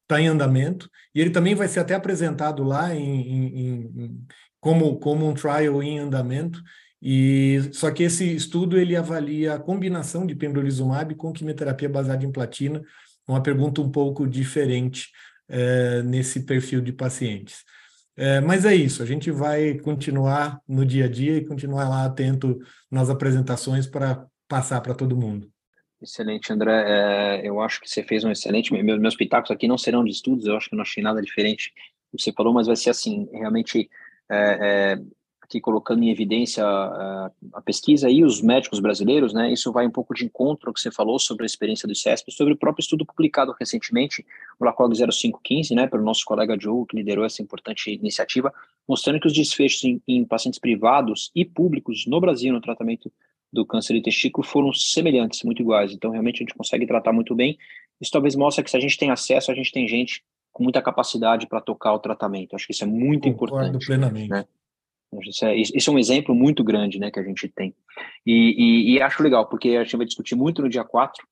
está 0.02 0.20
em 0.20 0.26
andamento 0.26 0.90
e 1.14 1.20
ele 1.20 1.31
também 1.31 1.55
vai 1.55 1.68
ser 1.68 1.78
até 1.78 1.94
apresentado 1.94 2.64
lá 2.64 2.92
em, 2.92 3.20
em, 3.20 4.05
em, 4.05 4.26
como, 4.59 4.98
como 4.98 5.28
um 5.28 5.33
trial 5.33 5.81
em 5.81 6.00
andamento. 6.00 6.61
E 7.00 7.70
só 7.72 7.88
que 7.92 8.02
esse 8.02 8.35
estudo 8.35 8.76
ele 8.76 8.96
avalia 8.96 9.55
a 9.55 9.61
combinação 9.61 10.26
de 10.26 10.35
pembrolizumab 10.35 11.14
com 11.14 11.33
quimioterapia 11.33 11.88
baseada 11.88 12.24
em 12.24 12.33
platina, 12.33 12.83
uma 13.28 13.42
pergunta 13.42 13.81
um 13.81 13.92
pouco 13.92 14.26
diferente 14.26 15.09
é, 15.52 16.02
nesse 16.02 16.44
perfil 16.44 16.80
de 16.80 16.92
pacientes. 16.92 17.62
É, 18.16 18.40
mas 18.40 18.64
é 18.64 18.74
isso, 18.74 19.02
a 19.02 19.06
gente 19.06 19.30
vai 19.30 19.78
continuar 19.78 20.60
no 20.66 20.84
dia 20.84 21.04
a 21.04 21.08
dia 21.08 21.36
e 21.36 21.44
continuar 21.44 21.88
lá 21.88 22.04
atento 22.04 22.58
nas 22.90 23.10
apresentações 23.10 23.86
para 23.86 24.26
passar 24.48 24.80
para 24.80 24.94
todo 24.94 25.16
mundo. 25.16 25.50
Excelente, 26.00 26.52
André. 26.52 26.72
É, 26.72 27.48
eu 27.48 27.60
acho 27.60 27.80
que 27.80 27.88
você 27.88 28.02
fez 28.02 28.24
um 28.24 28.30
excelente. 28.30 28.72
Meus, 28.72 28.98
meus 28.98 29.14
pitacos 29.14 29.50
aqui 29.50 29.68
não 29.68 29.78
serão 29.78 30.02
de 30.02 30.10
estudos, 30.10 30.46
eu 30.46 30.56
acho 30.56 30.68
que 30.68 30.74
não 30.74 30.82
achei 30.82 31.02
nada 31.02 31.22
diferente 31.22 31.72
do 32.10 32.16
que 32.16 32.22
você 32.24 32.32
falou, 32.32 32.52
mas 32.52 32.66
vai 32.66 32.76
ser 32.76 32.90
assim, 32.90 33.28
realmente 33.32 33.88
é, 34.30 34.98
aqui 35.52 35.60
colocando 35.60 36.02
em 36.02 36.10
evidência 36.10 36.64
a, 36.64 37.30
a, 37.52 37.60
pesquisa 37.60 38.08
e 38.08 38.24
os 38.24 38.40
médicos 38.40 38.80
brasileiros, 38.80 39.34
né? 39.34 39.52
Isso 39.52 39.70
vai 39.70 39.86
um 39.86 39.90
pouco 39.90 40.14
de 40.14 40.24
encontro 40.24 40.70
ao 40.70 40.74
que 40.74 40.80
você 40.80 40.90
falou 40.90 41.18
sobre 41.18 41.44
a 41.44 41.46
experiência 41.46 41.86
do 41.86 41.92
ICESP, 41.92 42.32
sobre 42.32 42.54
o 42.54 42.56
próprio 42.56 42.82
estudo 42.82 43.04
publicado 43.04 43.54
recentemente, 43.58 44.24
o 44.58 44.64
LACOG 44.64 44.94
0515, 44.96 45.74
né, 45.74 45.86
pelo 45.86 46.02
nosso 46.02 46.24
colega 46.24 46.56
Joe, 46.58 46.86
que 46.86 46.96
liderou 46.96 47.24
essa 47.24 47.42
importante 47.42 47.92
iniciativa, 47.92 48.52
mostrando 48.88 49.20
que 49.20 49.26
os 49.26 49.34
desfechos 49.34 49.84
em, 49.84 50.02
em 50.08 50.24
pacientes 50.24 50.58
privados 50.58 51.30
e 51.34 51.44
públicos 51.44 52.06
no 52.06 52.20
Brasil 52.20 52.52
no 52.52 52.60
tratamento 52.60 53.12
do 53.52 53.66
câncer 53.66 53.94
de 53.94 54.02
testículo 54.02 54.46
foram 54.46 54.72
semelhantes, 54.72 55.42
muito 55.42 55.60
iguais. 55.60 55.92
Então, 55.92 56.10
realmente, 56.10 56.36
a 56.36 56.44
gente 56.44 56.54
consegue 56.54 56.86
tratar 56.86 57.12
muito 57.12 57.34
bem. 57.34 57.58
Isso 58.00 58.10
talvez 58.10 58.34
mostre 58.34 58.64
que 58.64 58.70
se 58.70 58.76
a 58.76 58.80
gente 58.80 58.96
tem 58.96 59.10
acesso, 59.10 59.52
a 59.52 59.54
gente 59.54 59.70
tem 59.70 59.86
gente 59.86 60.24
com 60.50 60.62
muita 60.62 60.80
capacidade 60.80 61.46
para 61.46 61.60
tocar 61.60 61.92
o 61.92 61.98
tratamento. 61.98 62.56
Acho 62.56 62.66
que 62.66 62.72
isso 62.72 62.84
é 62.84 62.86
muito 62.86 63.30
Concordo 63.30 63.56
importante. 63.56 63.86
plenamente. 63.86 64.30
Né? 64.30 64.44
Isso 65.20 65.44
é, 65.44 65.57
isso 65.57 65.90
é, 65.90 65.92
um 65.92 65.98
exemplo 65.98 66.35
muito 66.35 66.64
grande 66.64 66.98
né, 66.98 67.11
que 67.11 67.20
a 67.20 67.22
gente 67.22 67.48
tem. 67.48 67.75
E, 68.25 68.33
e, 68.33 68.92
e 68.92 69.03
acho 69.03 69.22
legal, 69.22 69.46
porque 69.46 69.70
a 69.70 69.85
gente 69.85 69.96
vai 69.96 70.07
discutir 70.07 70.35
muito 70.35 70.62
no 70.62 70.68
dia 70.68 70.85
4 70.85 71.27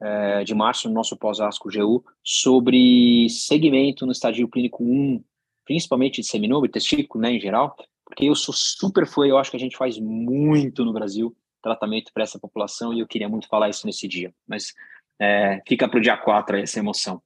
é, 0.00 0.44
de 0.44 0.54
março, 0.54 0.88
no 0.88 0.94
nosso 0.94 1.16
pós-ASCO 1.16 1.68
GU, 1.70 2.04
sobre 2.22 3.28
segmento 3.28 4.04
no 4.04 4.12
estadio 4.12 4.48
clínico 4.48 4.82
1, 4.82 5.22
principalmente 5.64 6.20
de 6.20 6.26
seminoma 6.26 6.66
e 6.66 6.70
testículo, 6.70 7.22
né, 7.22 7.32
em 7.32 7.40
geral, 7.40 7.76
porque 8.04 8.24
eu 8.24 8.34
sou 8.34 8.52
super 8.52 9.06
fã, 9.06 9.24
eu 9.24 9.38
acho 9.38 9.50
que 9.50 9.56
a 9.56 9.60
gente 9.60 9.76
faz 9.76 9.98
muito 9.98 10.84
no 10.84 10.92
Brasil, 10.92 11.34
tratamento 11.62 12.12
para 12.12 12.24
essa 12.24 12.40
população 12.40 12.92
e 12.92 12.98
eu 12.98 13.06
queria 13.06 13.28
muito 13.28 13.46
falar 13.46 13.68
isso 13.68 13.86
nesse 13.86 14.08
dia. 14.08 14.34
Mas 14.48 14.74
é, 15.20 15.62
fica 15.66 15.88
para 15.88 15.98
o 15.98 16.02
dia 16.02 16.16
4 16.16 16.56
essa 16.56 16.80
emoção. 16.80 17.22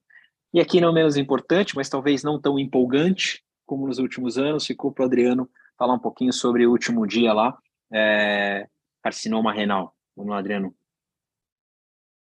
E 0.52 0.60
aqui 0.60 0.80
não 0.80 0.92
menos 0.92 1.16
importante, 1.16 1.74
mas 1.74 1.88
talvez 1.88 2.22
não 2.22 2.40
tão 2.40 2.58
empolgante 2.58 3.42
como 3.66 3.86
nos 3.86 3.98
últimos 3.98 4.38
anos, 4.38 4.64
ficou 4.64 4.92
para 4.92 5.02
o 5.02 5.06
Adriano 5.06 5.50
falar 5.78 5.94
um 5.94 5.98
pouquinho 5.98 6.32
sobre 6.32 6.66
o 6.66 6.70
último 6.70 7.06
dia 7.06 7.32
lá, 7.32 7.56
é, 7.92 8.66
carcinoma 9.02 9.52
renal. 9.52 9.94
Vamos 10.16 10.30
lá, 10.30 10.38
Adriano. 10.38 10.74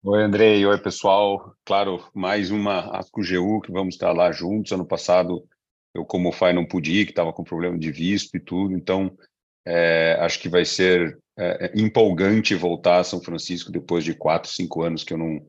Oi, 0.04 0.22
Andrei. 0.22 0.64
Oi, 0.66 0.78
pessoal. 0.78 1.54
Claro, 1.64 2.04
mais 2.12 2.50
uma 2.50 2.96
ASCO-GU 2.98 3.60
que 3.60 3.70
vamos 3.70 3.94
estar 3.94 4.12
lá 4.12 4.32
juntos. 4.32 4.72
Ano 4.72 4.84
passado, 4.84 5.46
eu, 5.94 6.04
como 6.04 6.32
FAI, 6.32 6.52
não 6.52 6.66
pude 6.66 6.92
ir, 6.92 7.04
que 7.04 7.12
estava 7.12 7.32
com 7.32 7.44
problema 7.44 7.78
de 7.78 7.92
visto 7.92 8.36
e 8.36 8.40
tudo. 8.40 8.74
Então, 8.74 9.16
é, 9.64 10.16
acho 10.20 10.40
que 10.40 10.48
vai 10.48 10.64
ser 10.64 11.18
é, 11.38 11.66
é, 11.66 11.80
empolgante 11.80 12.54
voltar 12.54 12.98
a 12.98 13.04
São 13.04 13.22
Francisco 13.22 13.70
depois 13.70 14.02
de 14.02 14.14
quatro, 14.14 14.50
cinco 14.50 14.82
anos 14.82 15.04
que 15.04 15.14
eu 15.14 15.18
não, 15.18 15.40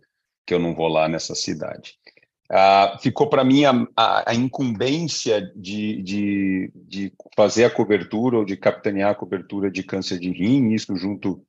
que 0.46 0.54
eu 0.54 0.60
não 0.60 0.76
vou 0.76 0.88
lá 0.88 1.08
nessa 1.08 1.34
cidade. 1.34 1.98
Ah, 2.50 2.98
ficou 3.02 3.28
para 3.28 3.44
mim 3.44 3.66
a, 3.66 3.72
a, 3.96 4.32
a 4.32 4.36
incumbência 4.36 5.42
de, 5.56 6.02
de, 6.02 6.72
de, 6.76 7.14
fazer 7.36 7.64
a 7.66 7.70
cobertura 7.70 8.38
ou 8.38 8.46
de 8.46 8.58
capitanear 8.58 9.12
a 9.12 9.16
cobertura 9.16 9.72
de 9.72 9.82
câncer 9.82 10.20
de 10.20 10.30
rim, 10.30 10.72
isso 10.72 10.96
junto 10.96 11.44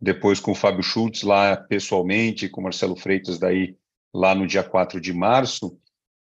depois 0.00 0.40
com 0.40 0.52
o 0.52 0.56
Fábio 0.56 0.82
Schultz 0.82 1.22
lá 1.22 1.56
pessoalmente, 1.56 2.48
com 2.48 2.60
o 2.60 2.64
Marcelo 2.64 2.96
Freitas 2.96 3.38
daí 3.38 3.76
lá 4.14 4.34
no 4.34 4.46
dia 4.46 4.62
4 4.62 5.00
de 5.00 5.12
março. 5.12 5.78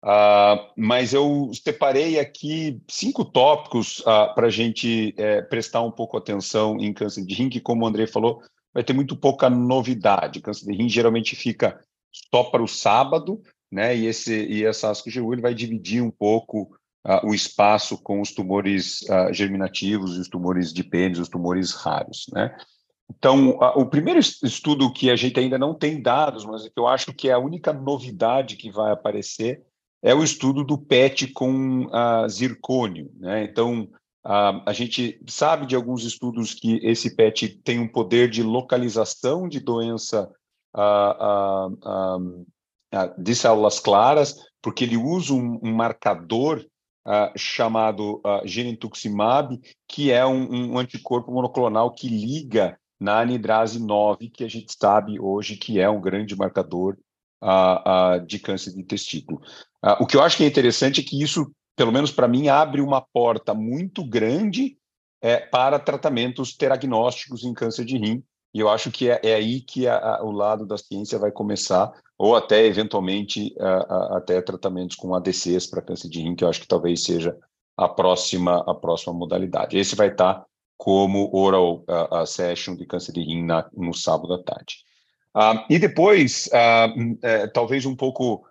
Uh, 0.05 0.61
mas 0.77 1.15
eu 1.15 1.51
separei 1.55 2.19
aqui 2.19 2.81
cinco 2.89 3.25
tópicos 3.25 4.01
uh, 4.01 4.35
para 4.35 4.49
a 4.49 4.51
gente 4.51 5.15
é, 5.17 5.41
prestar 5.41 5.81
um 5.81 5.91
pouco 5.91 6.17
atenção 6.17 6.77
em 6.79 6.93
câncer 6.93 7.25
de 7.25 7.35
rim, 7.35 7.49
que, 7.49 7.59
como 7.59 7.85
o 7.85 7.89
André 7.89 8.07
falou, 8.07 8.43
vai 8.73 8.85
ter 8.85 8.93
muito 8.93 9.17
pouca 9.17 9.49
novidade. 9.49 10.41
Câncer 10.41 10.67
de 10.67 10.77
rim 10.77 10.89
geralmente 10.89 11.35
fica 11.35 11.81
só 12.13 12.45
para 12.45 12.63
o 12.63 12.69
sábado, 12.69 13.41
né? 13.71 13.97
E, 13.97 14.07
esse, 14.07 14.47
e 14.47 14.65
essa 14.65 14.91
ASCO-GU 14.91 15.41
vai 15.41 15.55
dividir 15.55 16.03
um 16.03 16.11
pouco 16.11 16.77
uh, 17.07 17.27
o 17.27 17.35
espaço 17.35 17.97
com 18.03 18.21
os 18.21 18.33
tumores 18.33 19.01
germinativos, 19.33 20.17
os 20.17 20.29
tumores 20.29 20.73
de 20.73 20.85
pênis, 20.85 21.19
os 21.19 21.29
tumores 21.29 21.73
raros, 21.73 22.27
né? 22.33 22.57
Então, 23.11 23.63
a, 23.63 23.79
o 23.79 23.87
primeiro 23.87 24.19
estudo 24.19 24.93
que 24.93 25.11
a 25.11 25.17
gente 25.17 25.39
ainda 25.39 25.59
não 25.59 25.75
tem 25.75 26.01
dados, 26.01 26.45
mas 26.45 26.63
que 26.63 26.79
eu 26.79 26.87
acho 26.87 27.13
que 27.13 27.29
é 27.29 27.33
a 27.33 27.39
única 27.39 27.73
novidade 27.73 28.57
que 28.57 28.71
vai 28.71 28.93
aparecer, 28.93 29.63
é 30.03 30.15
o 30.15 30.23
estudo 30.23 30.65
do 30.65 30.79
PET 30.79 31.29
com 31.29 31.89
a 31.93 32.29
zircônio. 32.29 33.11
Né? 33.17 33.45
Então, 33.45 33.89
a, 34.23 34.71
a 34.71 34.73
gente 34.73 35.21
sabe 35.27 35.67
de 35.67 35.77
alguns 35.77 36.05
estudos 36.05 36.55
que 36.55 36.79
esse 36.83 37.15
PET 37.15 37.61
tem 37.63 37.79
um 37.79 37.89
poder 37.89 38.29
de 38.29 38.43
localização 38.43 39.49
de 39.49 39.61
doença 39.61 40.31
a, 40.75 41.69
de 43.19 43.35
células 43.35 43.81
claras, 43.81 44.37
porque 44.63 44.85
ele 44.85 44.97
usa 44.97 45.35
um, 45.35 45.59
um 45.63 45.75
marcador 45.75 46.65
uh, 47.07 47.37
chamado 47.37 48.17
uh, 48.25 49.61
que 49.89 50.11
é 50.11 50.25
um, 50.25 50.73
um, 50.73 50.79
anticorpo 50.79 51.33
monoclonal 51.33 51.93
que 51.93 52.09
liga 52.09 52.79
na 52.99 53.21
anidrase 53.21 53.79
9, 53.79 54.31
que 54.31 54.45
a 54.45 54.49
gente 54.49 54.73
sabe 54.79 55.21
hoje 55.21 55.57
que 55.57 55.81
é 55.81 55.89
um 55.91 56.01
grande 56.01 56.35
marcador 56.37 56.97
uh, 57.43 58.25
de 58.27 58.39
câncer 58.39 58.73
de 58.73 58.83
testículo. 58.83 59.41
O 60.01 60.07
que 60.07 60.17
eu 60.17 60.23
acho 60.23 60.39
que 60.39 60.45
é 60.45 60.47
interessante 60.47 61.03
é 61.03 61.05
que 61.05 61.23
isso, 61.23 61.53
pelo 61.77 61.93
menos 61.93 62.11
para 62.11 62.27
mim, 62.27 62.49
abre 62.49 62.81
uma 62.81 63.03
porta 63.03 63.53
muito 63.53 64.03
grande 64.03 64.79
é, 65.21 65.39
para 65.39 65.79
tratamentos 65.79 66.57
teragnósticos 66.57 67.45
em 67.45 67.53
câncer 67.53 67.85
de 67.85 67.99
rim, 67.99 68.23
e 68.55 68.61
eu 68.61 68.69
acho 68.69 68.91
que 68.91 69.11
é, 69.11 69.21
é 69.23 69.35
aí 69.35 69.61
que 69.61 69.87
a, 69.87 69.97
a, 69.97 70.25
o 70.25 70.31
lado 70.31 70.65
da 70.65 70.79
ciência 70.79 71.19
vai 71.19 71.33
começar, 71.33 71.93
ou 72.17 72.37
até, 72.37 72.65
eventualmente, 72.65 73.55
até 74.11 74.41
tratamentos 74.41 74.97
com 74.97 75.15
ADCs 75.15 75.67
para 75.67 75.83
câncer 75.83 76.09
de 76.09 76.21
rim, 76.21 76.37
que 76.37 76.45
eu 76.45 76.49
acho 76.49 76.61
que 76.61 76.69
talvez 76.69 77.03
seja 77.03 77.37
a 77.77 77.89
próxima, 77.89 78.59
a 78.67 78.75
próxima 78.75 79.13
modalidade. 79.13 79.77
Esse 79.77 79.97
vai 79.97 80.09
estar 80.09 80.45
como 80.77 81.31
oral 81.33 81.85
uh, 81.89 82.27
session 82.27 82.77
de 82.77 82.87
câncer 82.87 83.13
de 83.13 83.21
rim 83.21 83.45
na, 83.45 83.69
no 83.73 83.95
sábado 83.95 84.35
à 84.35 84.43
tarde. 84.43 84.77
Uh, 85.35 85.65
e 85.69 85.79
depois, 85.79 86.49
uh, 86.49 87.51
talvez 87.53 87.87
um 87.87 87.97
pouco 87.97 88.45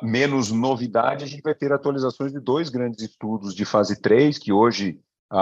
menos 0.00 0.52
novidade, 0.52 1.24
a 1.24 1.26
gente 1.26 1.42
vai 1.42 1.56
ter 1.56 1.72
atualizações 1.72 2.30
de 2.30 2.38
dois 2.38 2.68
grandes 2.68 3.02
estudos 3.02 3.52
de 3.52 3.64
fase 3.64 4.00
3, 4.00 4.38
que 4.38 4.52
hoje 4.52 5.00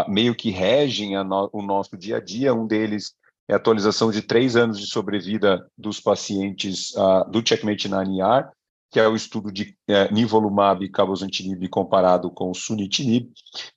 meio 0.09 0.35
que 0.35 0.49
regem 0.49 1.23
no, 1.25 1.51
o 1.53 1.61
nosso 1.61 1.95
dia 1.95 2.17
a 2.17 2.21
dia. 2.21 2.55
Um 2.55 2.67
deles 2.67 3.13
é 3.51 3.55
a 3.55 3.57
atualização 3.57 4.13
de 4.13 4.23
três 4.23 4.55
anos 4.55 4.79
de 4.79 4.87
sobrevida 4.87 5.67
dos 5.77 6.01
pacientes 6.01 6.93
do 7.31 7.47
Checkmate 7.47 7.89
9ER, 7.89 8.49
que 8.93 9.01
é 9.01 9.09
o 9.09 9.17
estudo 9.17 9.53
de 9.53 9.77
é, 9.89 10.13
nivolumab 10.13 10.85
e 10.85 10.89
cabozantinib 10.89 11.69
comparado 11.69 12.31
com 12.31 12.55
sunitinib, 12.55 13.29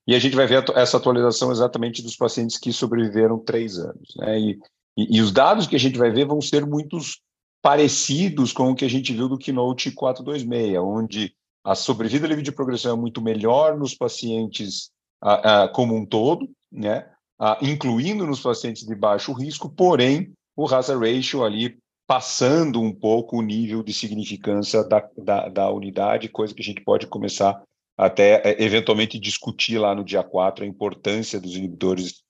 e 0.07 0.15
a 0.15 0.19
gente 0.19 0.36
vai 0.36 0.45
ver 0.45 0.63
essa 0.75 0.97
atualização 0.97 1.51
exatamente 1.51 2.03
dos 2.03 2.15
pacientes 2.15 2.57
que 2.57 2.71
sobreviveram 2.71 3.39
três 3.39 3.77
anos. 3.77 4.13
Né? 4.17 4.39
E, 4.39 4.59
e, 4.97 5.17
e, 5.17 5.21
os 5.21 5.31
dados 5.31 5.65
que 5.65 5.75
a 5.75 5.79
gente 5.79 5.97
vai 5.97 6.12
ver 6.12 6.25
vão 6.25 6.41
ser 6.41 6.65
muitos 6.65 7.19
parecidos 7.62 8.51
com 8.51 8.71
o 8.71 8.75
que 8.75 8.86
a 8.86 8.89
gente 8.89 9.13
viu 9.13 9.27
do 9.27 9.38
Keynote 9.38 9.91
426, 9.91 10.77
onde 10.79 11.33
a 11.63 11.73
sobrevida 11.73 12.27
livre 12.27 12.43
de 12.43 12.51
progressão 12.51 12.93
é 12.93 12.99
muito 12.99 13.21
melhor 13.21 13.77
nos 13.77 13.95
pacientes 13.95 14.91
ah, 15.21 15.69
como 15.73 15.95
um 15.95 16.05
todo, 16.05 16.49
né? 16.71 17.12
Ah, 17.45 17.58
incluindo 17.62 18.25
nos 18.25 18.39
pacientes 18.39 18.86
de 18.86 18.95
baixo 18.95 19.34
risco, 19.34 19.67
porém 19.69 20.32
o 20.56 20.65
hazard 20.65 21.06
ratio 21.06 21.43
ali 21.43 21.77
passando 22.08 22.79
um 22.79 22.93
pouco 22.93 23.38
o 23.38 23.41
nível 23.41 23.84
de 23.84 23.93
significância 23.93 24.82
da, 24.82 25.06
da, 25.17 25.49
da, 25.49 25.69
unidade, 25.69 26.29
coisa 26.29 26.56
que 26.56 26.62
a 26.62 26.63
gente 26.63 26.79
pode 26.79 27.06
começar 27.06 27.62
até 27.97 28.41
é, 28.45 28.63
eventualmente 28.63 29.19
discutir 29.19 29.77
lá 29.77 29.93
no 29.93 30.06
dia 30.06 30.23
4 30.23 30.63
a 30.63 30.67
importância 30.67 31.38
dos 31.38 31.53
inibidores 31.58 32.23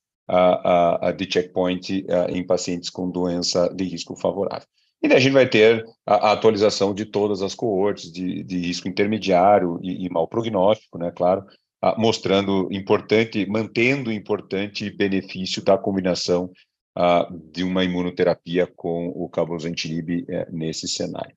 de 1.16 1.30
checkpoint 1.30 2.04
em 2.30 2.44
pacientes 2.44 2.90
com 2.90 3.08
doença 3.08 3.72
de 3.72 3.84
risco 3.84 4.16
favorável. 4.16 4.66
E 5.00 5.06
daí 5.06 5.18
a 5.18 5.20
gente 5.20 5.32
vai 5.32 5.48
ter 5.48 5.84
a, 6.04 6.30
a 6.30 6.32
atualização 6.32 6.92
de 6.92 7.04
todas 7.04 7.40
as 7.40 7.54
coortes 7.54 8.10
de, 8.10 8.42
de 8.42 8.58
risco 8.58 8.88
intermediário 8.88 9.78
e, 9.80 10.06
e 10.06 10.10
mau 10.10 10.26
prognóstico, 10.26 10.98
né, 10.98 11.12
claro, 11.12 11.44
mostrando 11.98 12.68
importante, 12.70 13.44
mantendo 13.46 14.12
importante 14.12 14.90
benefício 14.90 15.62
da 15.62 15.76
combinação 15.76 16.50
uh, 16.96 17.50
de 17.52 17.62
uma 17.62 17.84
imunoterapia 17.84 18.66
com 18.66 19.08
o 19.08 19.28
cabozantinib 19.28 20.24
é, 20.28 20.48
nesse 20.50 20.88
cenário. 20.88 21.34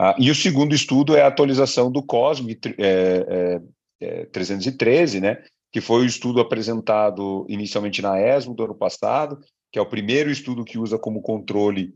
Uh, 0.00 0.14
e 0.18 0.30
o 0.30 0.34
segundo 0.34 0.74
estudo 0.74 1.16
é 1.16 1.22
a 1.22 1.28
atualização 1.28 1.90
do 1.90 2.02
COSME 2.02 2.58
é, 2.78 3.60
é, 4.00 4.26
313, 4.26 5.20
né, 5.20 5.42
que 5.72 5.80
foi 5.80 6.02
o 6.02 6.06
estudo 6.06 6.40
apresentado 6.40 7.46
inicialmente 7.48 8.02
na 8.02 8.20
ESMO 8.20 8.54
do 8.54 8.64
ano 8.64 8.74
passado, 8.74 9.38
que 9.72 9.78
é 9.78 9.82
o 9.82 9.88
primeiro 9.88 10.30
estudo 10.30 10.64
que 10.64 10.78
usa 10.78 10.98
como 10.98 11.22
controle 11.22 11.94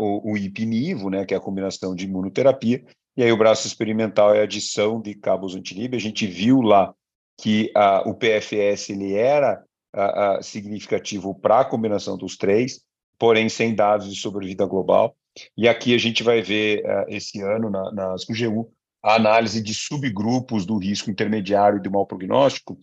o, 0.00 0.32
o 0.32 0.36
IPNIVO, 0.36 1.10
né, 1.10 1.24
que 1.24 1.34
é 1.34 1.36
a 1.36 1.40
combinação 1.40 1.94
de 1.94 2.06
imunoterapia, 2.06 2.82
e 3.16 3.22
aí 3.22 3.30
o 3.30 3.36
braço 3.36 3.66
experimental 3.66 4.34
é 4.34 4.40
a 4.40 4.44
adição 4.44 5.00
de 5.00 5.14
cabozantinib. 5.14 5.94
A 5.94 6.00
gente 6.00 6.26
viu 6.26 6.60
lá 6.60 6.94
que 7.38 7.72
o 8.06 8.14
PFS 8.14 8.90
ele 8.90 9.14
era 9.14 9.62
significativo 10.42 11.34
para 11.34 11.60
a 11.60 11.64
combinação 11.64 12.16
dos 12.16 12.36
três, 12.36 12.80
porém 13.18 13.48
sem 13.48 13.74
dados 13.74 14.12
de 14.12 14.20
sobrevida 14.20 14.66
global. 14.66 15.16
E 15.56 15.68
aqui 15.68 15.94
a 15.94 15.98
gente 15.98 16.22
vai 16.22 16.42
ver 16.42 16.82
esse 17.08 17.40
ano 17.40 17.70
na, 17.70 17.92
na 17.92 18.16
a 19.02 19.16
análise 19.16 19.60
de 19.60 19.74
subgrupos 19.74 20.64
do 20.64 20.78
risco 20.78 21.10
intermediário 21.10 21.78
e 21.78 21.82
do 21.82 21.90
mau 21.90 22.06
prognóstico, 22.06 22.78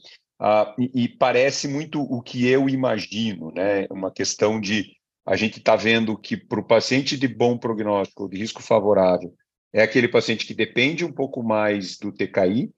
e, 0.77 1.03
e, 1.03 1.09
parece 1.09 1.67
muito 1.67 2.01
o 2.01 2.21
que 2.21 2.47
eu 2.47 2.69
imagino, 2.69 3.51
né? 3.51 3.85
Uma 3.91 4.09
questão 4.09 4.59
de 4.59 4.93
a 5.25 5.35
gente 5.35 5.59
está 5.59 5.75
vendo 5.75 6.17
que 6.17 6.37
para 6.37 6.59
o 6.59 6.65
paciente 6.65 7.17
de 7.17 7.27
bom 7.27 7.57
prognóstico, 7.57 8.29
de 8.29 8.37
risco 8.37 8.63
favorável, 8.63 9.33
é 9.73 9.81
aquele 9.81 10.07
paciente 10.07 10.45
que 10.45 10.53
depende 10.53 11.03
um 11.03 11.11
pouco 11.11 11.43
mais 11.43 11.97
do 11.97 12.11
TKI, 12.11 12.71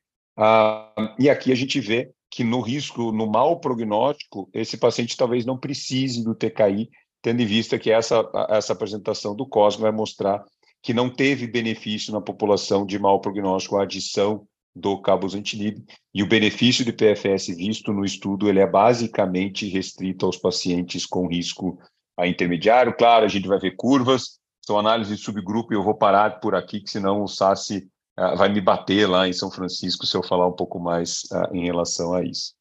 e 1.19 1.30
aqui 1.30 1.51
a 1.51 1.56
gente 1.56 1.80
vê 1.80 2.12
que 2.30 2.43
no 2.43 2.62
risco, 2.62 3.12
no 3.12 3.27
mau 3.27 3.60
prognóstico, 3.60 4.49
esse 4.54 4.77
paciente 4.77 5.17
talvez 5.17 5.45
não 5.45 5.58
precise 5.58 6.23
do 6.23 6.34
TKI, 6.34 6.89
tendo 7.21 7.41
em 7.41 7.45
vista 7.45 7.77
que 7.77 7.91
essa, 7.91 8.27
essa 8.49 8.73
apresentação 8.73 9.36
do 9.36 9.45
COSMO 9.45 9.84
vai 9.84 9.91
mostrar 9.91 10.43
que 10.82 10.93
não 10.93 11.10
teve 11.10 11.45
benefício 11.45 12.12
na 12.12 12.21
população 12.21 12.86
de 12.86 12.97
mau 12.97 13.19
prognóstico 13.19 13.77
a 13.77 13.84
adição 13.84 14.47
do 14.73 14.99
cabozantinib, 15.01 15.84
e 16.13 16.23
o 16.23 16.27
benefício 16.27 16.86
de 16.86 16.93
PFS 16.93 17.47
visto 17.47 17.91
no 17.91 18.06
estudo 18.06 18.47
ele 18.47 18.62
é 18.62 18.65
basicamente 18.65 19.67
restrito 19.67 20.25
aos 20.25 20.38
pacientes 20.38 21.06
com 21.06 21.27
risco 21.27 21.77
a 22.17 22.25
intermediário. 22.25 22.95
Claro, 22.95 23.25
a 23.25 23.27
gente 23.27 23.47
vai 23.47 23.60
ver 23.60 23.75
curvas, 23.75 24.39
são 24.65 24.80
análises 24.80 25.17
de 25.17 25.23
subgrupo, 25.23 25.73
e 25.73 25.75
eu 25.75 25.84
vou 25.84 25.95
parar 25.95 26.39
por 26.39 26.56
aqui, 26.56 26.80
que 26.80 26.89
senão 26.89 27.21
o 27.21 27.27
SASI 27.27 27.90
uh, 28.19 28.36
vai 28.36 28.50
me 28.50 28.62
bater 28.62 29.08
lá 29.08 29.28
em 29.28 29.34
São 29.34 29.52
Francisco 29.52 30.06
se 30.06 30.15
eu 30.15 30.24
falar 30.24 30.47
um 30.47 30.54
pouco 30.54 30.80
mais 30.80 31.24
uh, 31.32 31.56
em 31.56 31.65
relação 31.65 32.13
a 32.13 32.24
isso. 32.24 32.54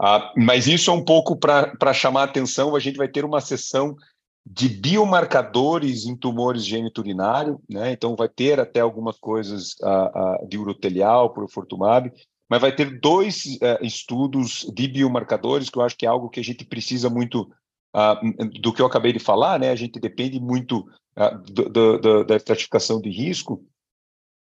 Uh, 0.00 0.32
mas 0.36 0.66
isso 0.66 0.90
é 0.90 0.94
um 0.94 1.04
pouco 1.04 1.36
para 1.36 1.92
chamar 1.92 2.22
a 2.22 2.24
atenção, 2.24 2.74
a 2.74 2.80
gente 2.80 2.96
vai 2.96 3.08
ter 3.08 3.24
uma 3.24 3.40
sessão 3.40 3.96
de 4.44 4.68
biomarcadores 4.68 6.04
em 6.04 6.16
tumores 6.16 6.64
geniturinário, 6.64 7.60
né? 7.70 7.92
então 7.92 8.16
vai 8.16 8.28
ter 8.28 8.58
até 8.58 8.80
algumas 8.80 9.16
coisas 9.16 9.76
de 10.48 10.58
urotelial, 10.58 11.32
por 11.32 11.48
fortumab, 11.48 12.12
mas 12.50 12.60
vai 12.60 12.74
ter 12.74 12.98
dois 12.98 13.56
estudos 13.80 14.66
de 14.74 14.88
biomarcadores, 14.88 15.70
que 15.70 15.78
eu 15.78 15.82
acho 15.82 15.96
que 15.96 16.04
é 16.04 16.08
algo 16.08 16.28
que 16.28 16.40
a 16.40 16.42
gente 16.42 16.64
precisa 16.64 17.08
muito 17.08 17.48
do 18.60 18.72
que 18.72 18.82
eu 18.82 18.86
acabei 18.86 19.12
de 19.12 19.20
falar, 19.20 19.60
né? 19.60 19.70
A 19.70 19.76
gente 19.76 20.00
depende 20.00 20.40
muito 20.40 20.84
do, 21.44 21.68
do, 21.68 21.98
do, 22.00 22.24
da 22.24 22.34
estratificação 22.34 23.00
de 23.00 23.10
risco, 23.10 23.64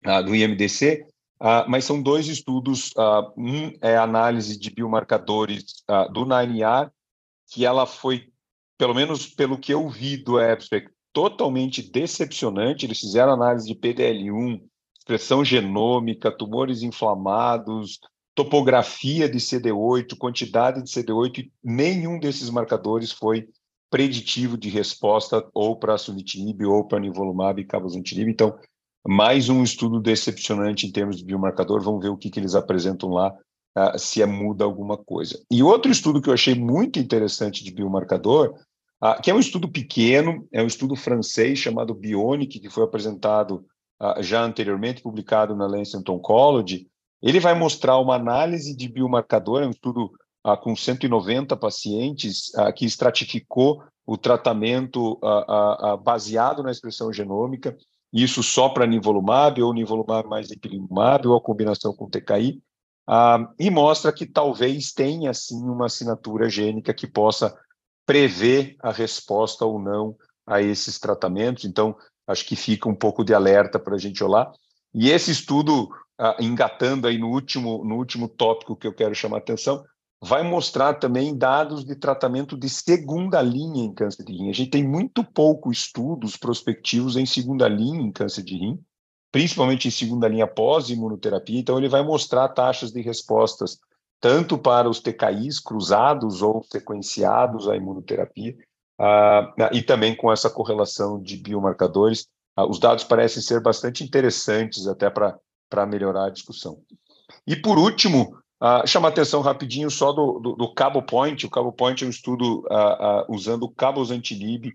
uh, 0.06 0.22
do 0.24 0.34
IMDC, 0.34 1.06
ah, 1.40 1.66
mas 1.68 1.84
são 1.84 2.00
dois 2.00 2.28
estudos. 2.28 2.92
Uh, 2.92 3.32
um 3.36 3.72
é 3.80 3.96
análise 3.96 4.58
de 4.58 4.70
biomarcadores 4.70 5.84
do 6.12 6.24
9 6.24 6.52
que 7.50 7.66
ela 7.66 7.86
foi, 7.86 8.28
pelo 8.78 8.94
menos 8.94 9.26
pelo 9.26 9.58
que 9.58 9.72
eu 9.72 9.88
vi 9.88 10.16
do 10.16 10.38
abstract, 10.38 10.90
totalmente 11.12 11.82
decepcionante. 11.82 12.86
Eles 12.86 13.00
fizeram 13.00 13.32
análise 13.32 13.66
de 13.66 13.74
PDL1, 13.74 14.62
expressão 14.98 15.44
genômica, 15.44 16.32
tumores 16.32 16.82
inflamados, 16.82 18.00
topografia 18.34 19.28
de 19.28 19.38
CD8, 19.38 20.16
quantidade 20.18 20.82
de 20.82 20.90
CD8, 20.90 21.38
e 21.38 21.52
nenhum 21.62 22.18
desses 22.18 22.50
marcadores 22.50 23.12
foi 23.12 23.48
preditivo 23.90 24.58
de 24.58 24.68
resposta 24.68 25.46
ou 25.54 25.76
para 25.76 25.96
sunitinib 25.96 26.64
ou 26.64 26.84
para 26.84 26.98
nivolumab 26.98 27.60
e 27.60 27.64
cabozantinib. 27.64 28.28
Então, 28.28 28.58
mais 29.06 29.50
um 29.50 29.62
estudo 29.62 30.00
decepcionante 30.00 30.86
em 30.86 30.90
termos 30.90 31.16
de 31.16 31.24
biomarcador, 31.24 31.82
vamos 31.82 32.02
ver 32.02 32.08
o 32.08 32.16
que, 32.16 32.30
que 32.30 32.40
eles 32.40 32.54
apresentam 32.54 33.10
lá, 33.10 33.34
uh, 33.76 33.98
se 33.98 34.22
é, 34.22 34.26
muda 34.26 34.64
alguma 34.64 34.96
coisa. 34.96 35.38
E 35.50 35.62
outro 35.62 35.92
estudo 35.92 36.22
que 36.22 36.28
eu 36.28 36.34
achei 36.34 36.54
muito 36.54 36.98
interessante 36.98 37.62
de 37.62 37.70
biomarcador, 37.70 38.54
uh, 39.02 39.20
que 39.22 39.30
é 39.30 39.34
um 39.34 39.38
estudo 39.38 39.68
pequeno, 39.68 40.48
é 40.50 40.62
um 40.62 40.66
estudo 40.66 40.96
francês 40.96 41.58
chamado 41.58 41.94
Bionic, 41.94 42.58
que 42.58 42.70
foi 42.70 42.84
apresentado 42.84 43.66
uh, 44.00 44.22
já 44.22 44.42
anteriormente, 44.42 45.02
publicado 45.02 45.54
na 45.54 45.66
Lancet 45.66 46.10
Oncology, 46.10 46.86
ele 47.22 47.40
vai 47.40 47.54
mostrar 47.54 47.98
uma 47.98 48.14
análise 48.14 48.74
de 48.74 48.88
biomarcador, 48.88 49.62
é 49.62 49.66
um 49.66 49.70
estudo 49.70 50.10
com 50.60 50.76
190 50.76 51.56
pacientes, 51.56 52.52
que 52.76 52.84
estratificou 52.84 53.82
o 54.04 54.18
tratamento 54.18 55.18
baseado 56.02 56.62
na 56.62 56.70
expressão 56.70 57.10
genômica, 57.10 57.74
isso 58.22 58.42
só 58.42 58.68
para 58.68 58.86
nivolumab, 58.86 59.60
ou 59.60 59.74
nivolumab 59.74 60.28
mais 60.28 60.50
ipilimumab, 60.50 61.26
ou 61.26 61.36
a 61.36 61.40
combinação 61.40 61.92
com 61.92 62.08
TKI, 62.08 62.62
e 63.58 63.70
mostra 63.70 64.12
que 64.12 64.24
talvez 64.24 64.92
tenha, 64.92 65.34
sim, 65.34 65.62
uma 65.64 65.86
assinatura 65.86 66.48
gênica 66.48 66.94
que 66.94 67.06
possa 67.06 67.54
prever 68.06 68.76
a 68.80 68.92
resposta 68.92 69.64
ou 69.64 69.80
não 69.80 70.16
a 70.46 70.62
esses 70.62 70.98
tratamentos. 70.98 71.64
Então, 71.64 71.96
acho 72.26 72.46
que 72.46 72.54
fica 72.54 72.88
um 72.88 72.94
pouco 72.94 73.24
de 73.24 73.34
alerta 73.34 73.78
para 73.78 73.96
a 73.96 73.98
gente 73.98 74.22
olhar. 74.22 74.50
E 74.94 75.10
esse 75.10 75.30
estudo, 75.30 75.88
engatando 76.38 77.08
aí 77.08 77.18
no 77.18 77.28
último, 77.30 77.84
no 77.84 77.96
último 77.96 78.28
tópico 78.28 78.76
que 78.76 78.86
eu 78.86 78.94
quero 78.94 79.14
chamar 79.14 79.38
a 79.38 79.40
atenção, 79.40 79.84
vai 80.24 80.42
mostrar 80.42 80.94
também 80.94 81.36
dados 81.36 81.84
de 81.84 81.94
tratamento 81.94 82.56
de 82.56 82.68
segunda 82.70 83.42
linha 83.42 83.84
em 83.84 83.92
câncer 83.92 84.24
de 84.24 84.32
rim. 84.32 84.48
A 84.48 84.54
gente 84.54 84.70
tem 84.70 84.82
muito 84.82 85.22
pouco 85.22 85.70
estudos 85.70 86.34
prospectivos 86.34 87.14
em 87.16 87.26
segunda 87.26 87.68
linha 87.68 88.00
em 88.00 88.10
câncer 88.10 88.42
de 88.42 88.56
rim, 88.56 88.82
principalmente 89.30 89.86
em 89.86 89.90
segunda 89.90 90.26
linha 90.26 90.46
pós-imunoterapia, 90.46 91.60
então 91.60 91.76
ele 91.76 91.90
vai 91.90 92.02
mostrar 92.02 92.48
taxas 92.48 92.90
de 92.90 93.02
respostas 93.02 93.78
tanto 94.18 94.56
para 94.56 94.88
os 94.88 94.98
TKIs 94.98 95.60
cruzados 95.60 96.40
ou 96.40 96.64
sequenciados 96.72 97.68
à 97.68 97.76
imunoterapia, 97.76 98.56
uh, 98.98 99.74
e 99.74 99.82
também 99.82 100.16
com 100.16 100.32
essa 100.32 100.48
correlação 100.48 101.20
de 101.20 101.36
biomarcadores. 101.36 102.26
Uh, 102.58 102.62
os 102.62 102.78
dados 102.78 103.04
parecem 103.04 103.42
ser 103.42 103.60
bastante 103.60 104.02
interessantes 104.02 104.86
até 104.86 105.10
para 105.10 105.86
melhorar 105.86 106.28
a 106.28 106.30
discussão. 106.30 106.78
E 107.46 107.54
por 107.54 107.76
último, 107.76 108.38
Uh, 108.62 108.86
chama 108.86 109.08
atenção 109.08 109.40
rapidinho 109.40 109.90
só 109.90 110.12
do, 110.12 110.38
do, 110.38 110.52
do, 110.54 110.74
Cabo 110.74 111.02
Point. 111.02 111.44
O 111.44 111.50
Cabo 111.50 111.72
Point 111.72 112.02
é 112.02 112.06
um 112.06 112.10
estudo 112.10 112.60
uh, 112.70 113.22
uh, 113.30 113.34
usando 113.34 113.68
cabos 113.68 114.10
anti-LIB 114.10 114.72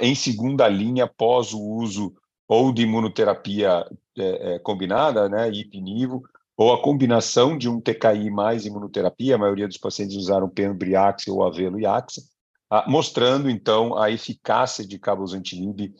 em 0.00 0.14
segunda 0.14 0.66
linha 0.66 1.04
após 1.04 1.52
o 1.52 1.60
uso 1.60 2.12
ou 2.48 2.72
de 2.72 2.82
imunoterapia 2.82 3.86
é, 4.18 4.54
é, 4.54 4.58
combinada, 4.58 5.28
né, 5.28 5.48
IP-NIVO, 5.50 6.22
ou 6.56 6.72
a 6.72 6.82
combinação 6.82 7.56
de 7.56 7.68
um 7.68 7.80
TKI 7.80 8.30
mais 8.30 8.66
imunoterapia, 8.66 9.34
a 9.36 9.38
maioria 9.38 9.68
dos 9.68 9.76
pacientes 9.76 10.16
usaram 10.16 10.48
Pembrixax 10.48 11.28
ou 11.28 11.44
Avelo 11.44 11.78
mostrando 12.86 13.48
então 13.48 13.96
a 13.96 14.10
eficácia 14.10 14.84
de 14.84 14.98
cabos 14.98 15.34
anti-LIB 15.34 15.94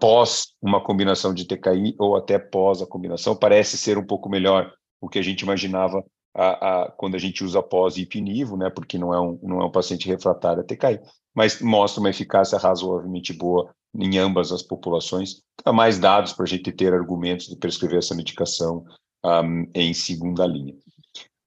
pós 0.00 0.54
uma 0.62 0.80
combinação 0.82 1.34
de 1.34 1.44
TKI 1.44 1.96
ou 1.98 2.16
até 2.16 2.38
pós 2.38 2.80
a 2.80 2.86
combinação. 2.86 3.34
Parece 3.34 3.76
ser 3.76 3.98
um 3.98 4.06
pouco 4.06 4.28
melhor 4.28 4.72
o 5.00 5.08
que 5.08 5.18
a 5.18 5.22
gente 5.22 5.40
imaginava 5.40 6.04
a, 6.36 6.82
a, 6.82 6.90
quando 6.90 7.14
a 7.14 7.18
gente 7.18 7.42
usa 7.42 7.62
pós-ipinivo, 7.62 8.56
né, 8.56 8.68
porque 8.68 8.98
não 8.98 9.14
é, 9.14 9.20
um, 9.20 9.38
não 9.42 9.60
é 9.62 9.64
um 9.64 9.70
paciente 9.70 10.06
refratário 10.06 10.60
a 10.62 10.64
TKI, 10.64 11.00
mas 11.34 11.60
mostra 11.62 12.00
uma 12.00 12.10
eficácia 12.10 12.58
razoavelmente 12.58 13.32
boa 13.32 13.74
em 13.98 14.18
ambas 14.18 14.52
as 14.52 14.62
populações. 14.62 15.42
Há 15.64 15.72
mais 15.72 15.98
dados 15.98 16.34
para 16.34 16.44
a 16.44 16.48
gente 16.48 16.70
ter 16.70 16.92
argumentos 16.92 17.46
de 17.46 17.56
prescrever 17.56 17.98
essa 17.98 18.14
medicação 18.14 18.84
um, 19.24 19.66
em 19.74 19.94
segunda 19.94 20.46
linha. 20.46 20.74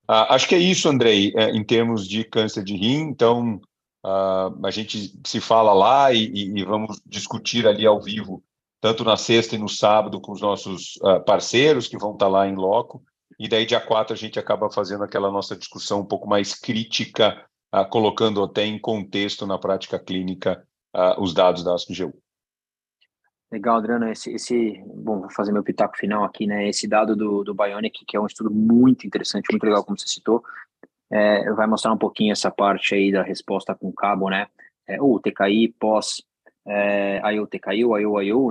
Uh, 0.09 0.25
acho 0.29 0.47
que 0.47 0.55
é 0.55 0.59
isso, 0.59 0.89
Andrei, 0.89 1.31
é, 1.35 1.51
em 1.51 1.63
termos 1.63 2.07
de 2.07 2.23
câncer 2.23 2.63
de 2.63 2.75
rim. 2.75 3.01
Então, 3.01 3.61
uh, 4.03 4.65
a 4.65 4.71
gente 4.71 5.13
se 5.23 5.39
fala 5.39 5.71
lá 5.71 6.11
e, 6.11 6.25
e, 6.25 6.59
e, 6.59 6.65
vamos 6.65 6.99
discutir 7.05 7.67
ali 7.67 7.85
ao 7.85 8.01
vivo, 8.01 8.43
tanto 8.81 9.03
na 9.03 9.15
sexta 9.15 9.55
e 9.55 9.59
no 9.59 9.69
sábado, 9.69 10.19
com 10.19 10.31
os 10.31 10.41
nossos 10.41 10.95
uh, 11.03 11.23
parceiros 11.23 11.87
que 11.87 11.97
vão 11.97 12.13
estar 12.13 12.27
lá 12.27 12.47
em 12.47 12.55
loco. 12.55 13.03
E 13.37 13.47
daí, 13.47 13.65
dia 13.65 13.79
4, 13.79 14.13
a 14.13 14.17
gente 14.17 14.39
acaba 14.39 14.69
fazendo 14.69 15.03
aquela 15.03 15.31
nossa 15.31 15.55
discussão 15.55 16.01
um 16.01 16.05
pouco 16.05 16.27
mais 16.27 16.53
crítica, 16.53 17.45
uh, 17.73 17.87
colocando 17.89 18.43
até 18.43 18.65
em 18.65 18.79
contexto 18.79 19.45
na 19.45 19.57
prática 19.57 19.99
clínica 19.99 20.65
uh, 20.95 21.21
os 21.21 21.33
dados 21.33 21.63
da 21.63 21.73
ASCO-GU. 21.73 22.13
Legal, 23.51 23.77
Adriano, 23.77 24.07
esse, 24.09 24.31
esse, 24.31 24.83
bom, 24.85 25.21
vou 25.21 25.31
fazer 25.31 25.51
meu 25.51 25.63
pitaco 25.63 25.97
final 25.97 26.23
aqui, 26.23 26.45
né, 26.45 26.69
esse 26.69 26.87
dado 26.87 27.15
do, 27.15 27.43
do 27.43 27.55
Bionic, 27.55 28.05
que 28.05 28.15
é 28.15 28.19
um 28.19 28.27
estudo 28.27 28.51
muito 28.51 29.07
interessante, 29.07 29.47
muito 29.51 29.63
legal, 29.63 29.83
como 29.83 29.97
você 29.97 30.07
citou, 30.07 30.43
é, 31.11 31.51
vai 31.53 31.65
mostrar 31.65 31.91
um 31.91 31.97
pouquinho 31.97 32.31
essa 32.31 32.51
parte 32.51 32.93
aí 32.93 33.11
da 33.11 33.23
resposta 33.23 33.73
com 33.73 33.91
cabo, 33.91 34.29
né, 34.29 34.45
é, 34.87 34.97
TKI 34.97 35.69
pós 35.79 36.21
é, 36.67 37.21
IO 37.33 37.47
TKI 37.47 37.83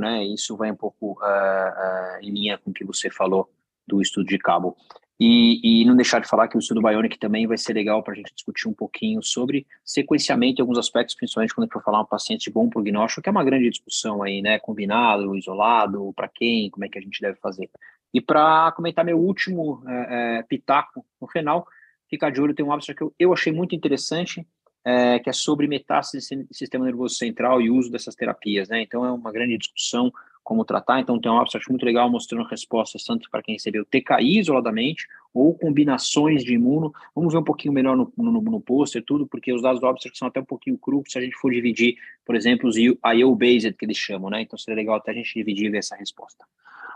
né, 0.01 0.25
isso 0.25 0.57
vai 0.57 0.73
um 0.73 0.77
pouco 0.77 1.13
uh, 1.13 1.25
uh, 1.25 2.21
em 2.21 2.31
linha 2.31 2.59
com 2.59 2.71
o 2.71 2.75
que 2.75 2.85
você 2.85 3.09
falou 3.11 3.49
do 3.89 4.01
estudo 4.01 4.27
de 4.27 4.39
cabo. 4.39 4.77
E, 5.21 5.81
e, 5.83 5.85
não 5.85 5.97
deixar 5.97 6.21
de 6.21 6.29
falar 6.29 6.47
que 6.47 6.57
o 6.57 6.61
estudo 6.61 6.81
Bionic 6.81 7.19
também 7.19 7.45
vai 7.45 7.59
ser 7.59 7.73
legal 7.73 8.05
para 8.05 8.13
a 8.13 8.17
gente 8.17 8.33
discutir 8.33 8.69
um 8.69 8.73
pouquinho 8.73 9.21
sobre 9.21 9.67
sequenciamento 9.85 10.61
em 10.61 10.63
alguns 10.63 10.79
aspectos, 10.79 11.17
principalmente 11.17 11.53
quando 11.53 11.65
a 11.65 11.67
gente 11.67 11.73
for 11.73 11.83
falar 11.83 12.03
um 12.03 12.07
paciente 12.07 12.45
de 12.45 12.53
bom 12.53 12.69
prognóstico, 12.69 13.23
que 13.23 13.29
é 13.29 13.33
uma 13.33 13.43
grande 13.43 13.69
discussão 13.69 14.23
aí, 14.23 14.41
né? 14.41 14.61
Combinado, 14.61 15.35
isolado, 15.35 16.13
para 16.15 16.29
quem, 16.29 16.71
como 16.71 16.85
é 16.85 16.89
que 16.89 16.99
a 16.99 17.03
gente 17.03 17.21
deve 17.21 17.37
fazer. 17.41 17.69
E 18.15 18.21
para 18.21 18.71
comentar 18.73 19.05
meu 19.05 19.19
último 19.19 19.83
é, 19.89 20.39
é, 20.39 20.43
pitaco 20.45 21.05
no 21.21 21.27
final, 21.27 21.67
fica 22.09 22.31
de 22.31 22.41
olho, 22.41 22.55
tem 22.55 22.65
um 22.65 22.73
abstract 22.73 22.99
que 22.99 23.03
eu, 23.03 23.13
eu 23.19 23.33
achei 23.33 23.53
muito 23.53 23.75
interessante, 23.75 24.47
é, 24.85 25.19
que 25.19 25.29
é 25.29 25.33
sobre 25.33 25.67
metástase 25.67 26.37
do 26.37 26.55
sistema 26.55 26.85
nervoso 26.85 27.17
central 27.17 27.61
e 27.61 27.71
uso 27.71 27.91
dessas 27.91 28.15
terapias, 28.15 28.69
né? 28.69 28.83
Então 28.83 29.05
é 29.05 29.11
uma 29.11 29.33
grande 29.33 29.59
discussão 29.59 30.13
como 30.49 30.65
tratar. 30.65 30.99
Então, 30.99 31.21
tem 31.21 31.31
um 31.31 31.39
abstract 31.39 31.69
muito 31.69 31.85
legal 31.85 32.11
mostrando 32.11 32.49
respostas 32.49 33.05
tanto 33.05 33.29
para 33.31 33.43
quem 33.43 33.55
recebeu 33.55 33.85
TKI 33.85 34.39
isoladamente 34.39 35.07
ou 35.35 35.53
combinações 35.53 36.43
de 36.43 36.55
imuno. 36.55 36.91
Vamos 37.15 37.35
ver 37.35 37.41
um 37.41 37.45
pouquinho 37.45 37.75
melhor 37.75 37.95
no, 37.95 38.11
no, 38.17 38.41
no 38.41 38.59
pôster, 38.59 39.05
tudo, 39.05 39.27
porque 39.27 39.53
os 39.53 39.61
dados 39.61 39.79
do 39.79 39.87
abstract 39.87 40.19
são 40.19 40.27
até 40.27 40.41
um 40.41 40.47
pouquinho 40.47 40.79
crus 40.79 41.13
se 41.13 41.19
a 41.19 41.21
gente 41.21 41.37
for 41.37 41.53
dividir, 41.53 41.97
por 42.25 42.35
exemplo, 42.35 42.67
os 42.67 42.77
IO-based 42.79 43.75
que 43.75 43.85
eles 43.85 43.99
chamam, 43.99 44.31
né? 44.31 44.41
Então, 44.41 44.59
seria 44.59 44.77
legal 44.77 44.97
até 44.97 45.11
a 45.11 45.15
gente 45.15 45.35
dividir 45.35 45.67
e 45.67 45.71
ver 45.71 45.79
essa 45.79 45.95
resposta. 45.95 46.47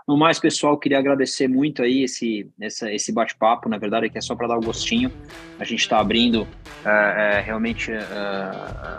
No 0.09 0.17
mais, 0.17 0.41
pessoal, 0.41 0.79
queria 0.79 0.99
agradecer 0.99 1.47
muito 1.47 1.83
aí 1.83 2.05
esse, 2.05 2.51
essa, 2.59 2.91
esse 2.91 3.13
bate-papo, 3.13 3.69
na 3.69 3.77
verdade, 3.77 4.09
que 4.09 4.17
é 4.17 4.23
só 4.23 4.35
para 4.35 4.49
dar 4.49 4.57
o 4.57 4.61
um 4.61 4.63
gostinho. 4.63 5.13
A 5.61 5.65
gente 5.65 5.81
está 5.81 6.01
abrindo 6.01 6.49
é, 6.87 7.37
é, 7.37 7.41
realmente 7.41 7.93
é, 7.93 8.01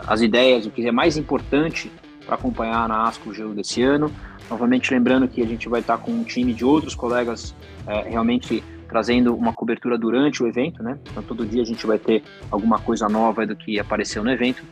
as 0.05 0.21
ideias, 0.21 0.67
o 0.67 0.69
que 0.69 0.87
é 0.87 0.91
mais 0.91 1.17
importante 1.17 1.91
para 2.23 2.35
acompanhar 2.35 2.87
na 2.87 3.03
ASCO 3.03 3.33
Geo 3.33 3.53
desse 3.53 3.81
ano. 3.81 4.11
Novamente 4.53 4.93
lembrando 4.93 5.27
que 5.27 5.41
a 5.41 5.47
gente 5.47 5.67
vai 5.67 5.81
estar 5.81 5.97
com 5.97 6.11
um 6.11 6.23
time 6.23 6.53
de 6.53 6.63
outros 6.63 6.93
colegas 6.93 7.55
é, 7.87 8.07
realmente 8.07 8.63
trazendo 8.87 9.35
uma 9.35 9.51
cobertura 9.51 9.97
durante 9.97 10.43
o 10.43 10.47
evento, 10.47 10.83
né? 10.83 10.99
Então 11.09 11.23
todo 11.23 11.43
dia 11.43 11.63
a 11.63 11.65
gente 11.65 11.87
vai 11.87 11.97
ter 11.97 12.21
alguma 12.51 12.77
coisa 12.77 13.09
nova 13.09 13.47
do 13.47 13.55
que 13.55 13.79
apareceu 13.79 14.23
no 14.23 14.29
evento. 14.29 14.63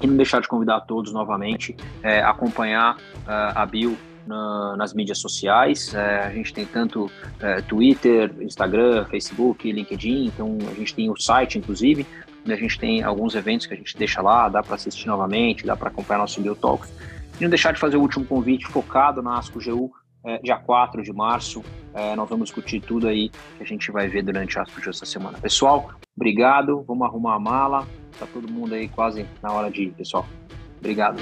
E 0.00 0.06
não 0.06 0.16
deixar 0.16 0.40
de 0.40 0.46
convidar 0.46 0.82
todos 0.82 1.12
novamente 1.12 1.76
é, 2.04 2.22
acompanhar 2.22 2.96
uh, 2.96 3.52
a 3.56 3.66
Bill 3.66 3.96
na, 4.24 4.76
nas 4.76 4.94
mídias 4.94 5.18
sociais. 5.18 5.92
É, 5.92 6.26
a 6.26 6.30
gente 6.30 6.54
tem 6.54 6.64
tanto 6.64 7.10
é, 7.40 7.60
Twitter, 7.62 8.32
Instagram, 8.40 9.06
Facebook, 9.06 9.72
LinkedIn, 9.72 10.26
então 10.26 10.56
a 10.70 10.74
gente 10.74 10.94
tem 10.94 11.10
o 11.10 11.16
site, 11.20 11.58
inclusive, 11.58 12.06
a 12.46 12.54
gente 12.54 12.78
tem 12.78 13.02
alguns 13.02 13.34
eventos 13.34 13.66
que 13.66 13.74
a 13.74 13.76
gente 13.76 13.96
deixa 13.98 14.22
lá, 14.22 14.48
dá 14.48 14.62
para 14.62 14.76
assistir 14.76 15.08
novamente, 15.08 15.66
dá 15.66 15.76
para 15.76 15.88
acompanhar 15.88 16.20
nosso 16.20 16.40
Bill 16.40 16.54
Talks. 16.54 16.92
E 17.40 17.42
não 17.42 17.48
deixar 17.48 17.72
de 17.72 17.80
fazer 17.80 17.96
o 17.96 18.02
último 18.02 18.26
convite 18.26 18.66
focado 18.66 19.22
na 19.22 19.38
ASCO 19.38 19.58
GU, 19.64 19.90
é, 20.22 20.38
dia 20.38 20.58
4 20.58 21.02
de 21.02 21.10
março. 21.10 21.64
É, 21.94 22.14
nós 22.14 22.28
vamos 22.28 22.50
discutir 22.50 22.80
tudo 22.80 23.08
aí 23.08 23.30
que 23.30 23.62
a 23.62 23.66
gente 23.66 23.90
vai 23.90 24.08
ver 24.08 24.22
durante 24.22 24.58
a 24.58 24.62
ASCO 24.62 24.80
GU 24.82 24.90
essa 24.90 25.06
semana. 25.06 25.38
Pessoal, 25.38 25.90
obrigado. 26.14 26.84
Vamos 26.86 27.08
arrumar 27.08 27.36
a 27.36 27.40
mala. 27.40 27.88
Tá 28.18 28.26
todo 28.30 28.46
mundo 28.52 28.74
aí 28.74 28.88
quase 28.88 29.24
na 29.42 29.50
hora 29.52 29.70
de 29.70 29.84
ir, 29.84 29.92
pessoal. 29.92 30.26
Obrigado. 30.78 31.16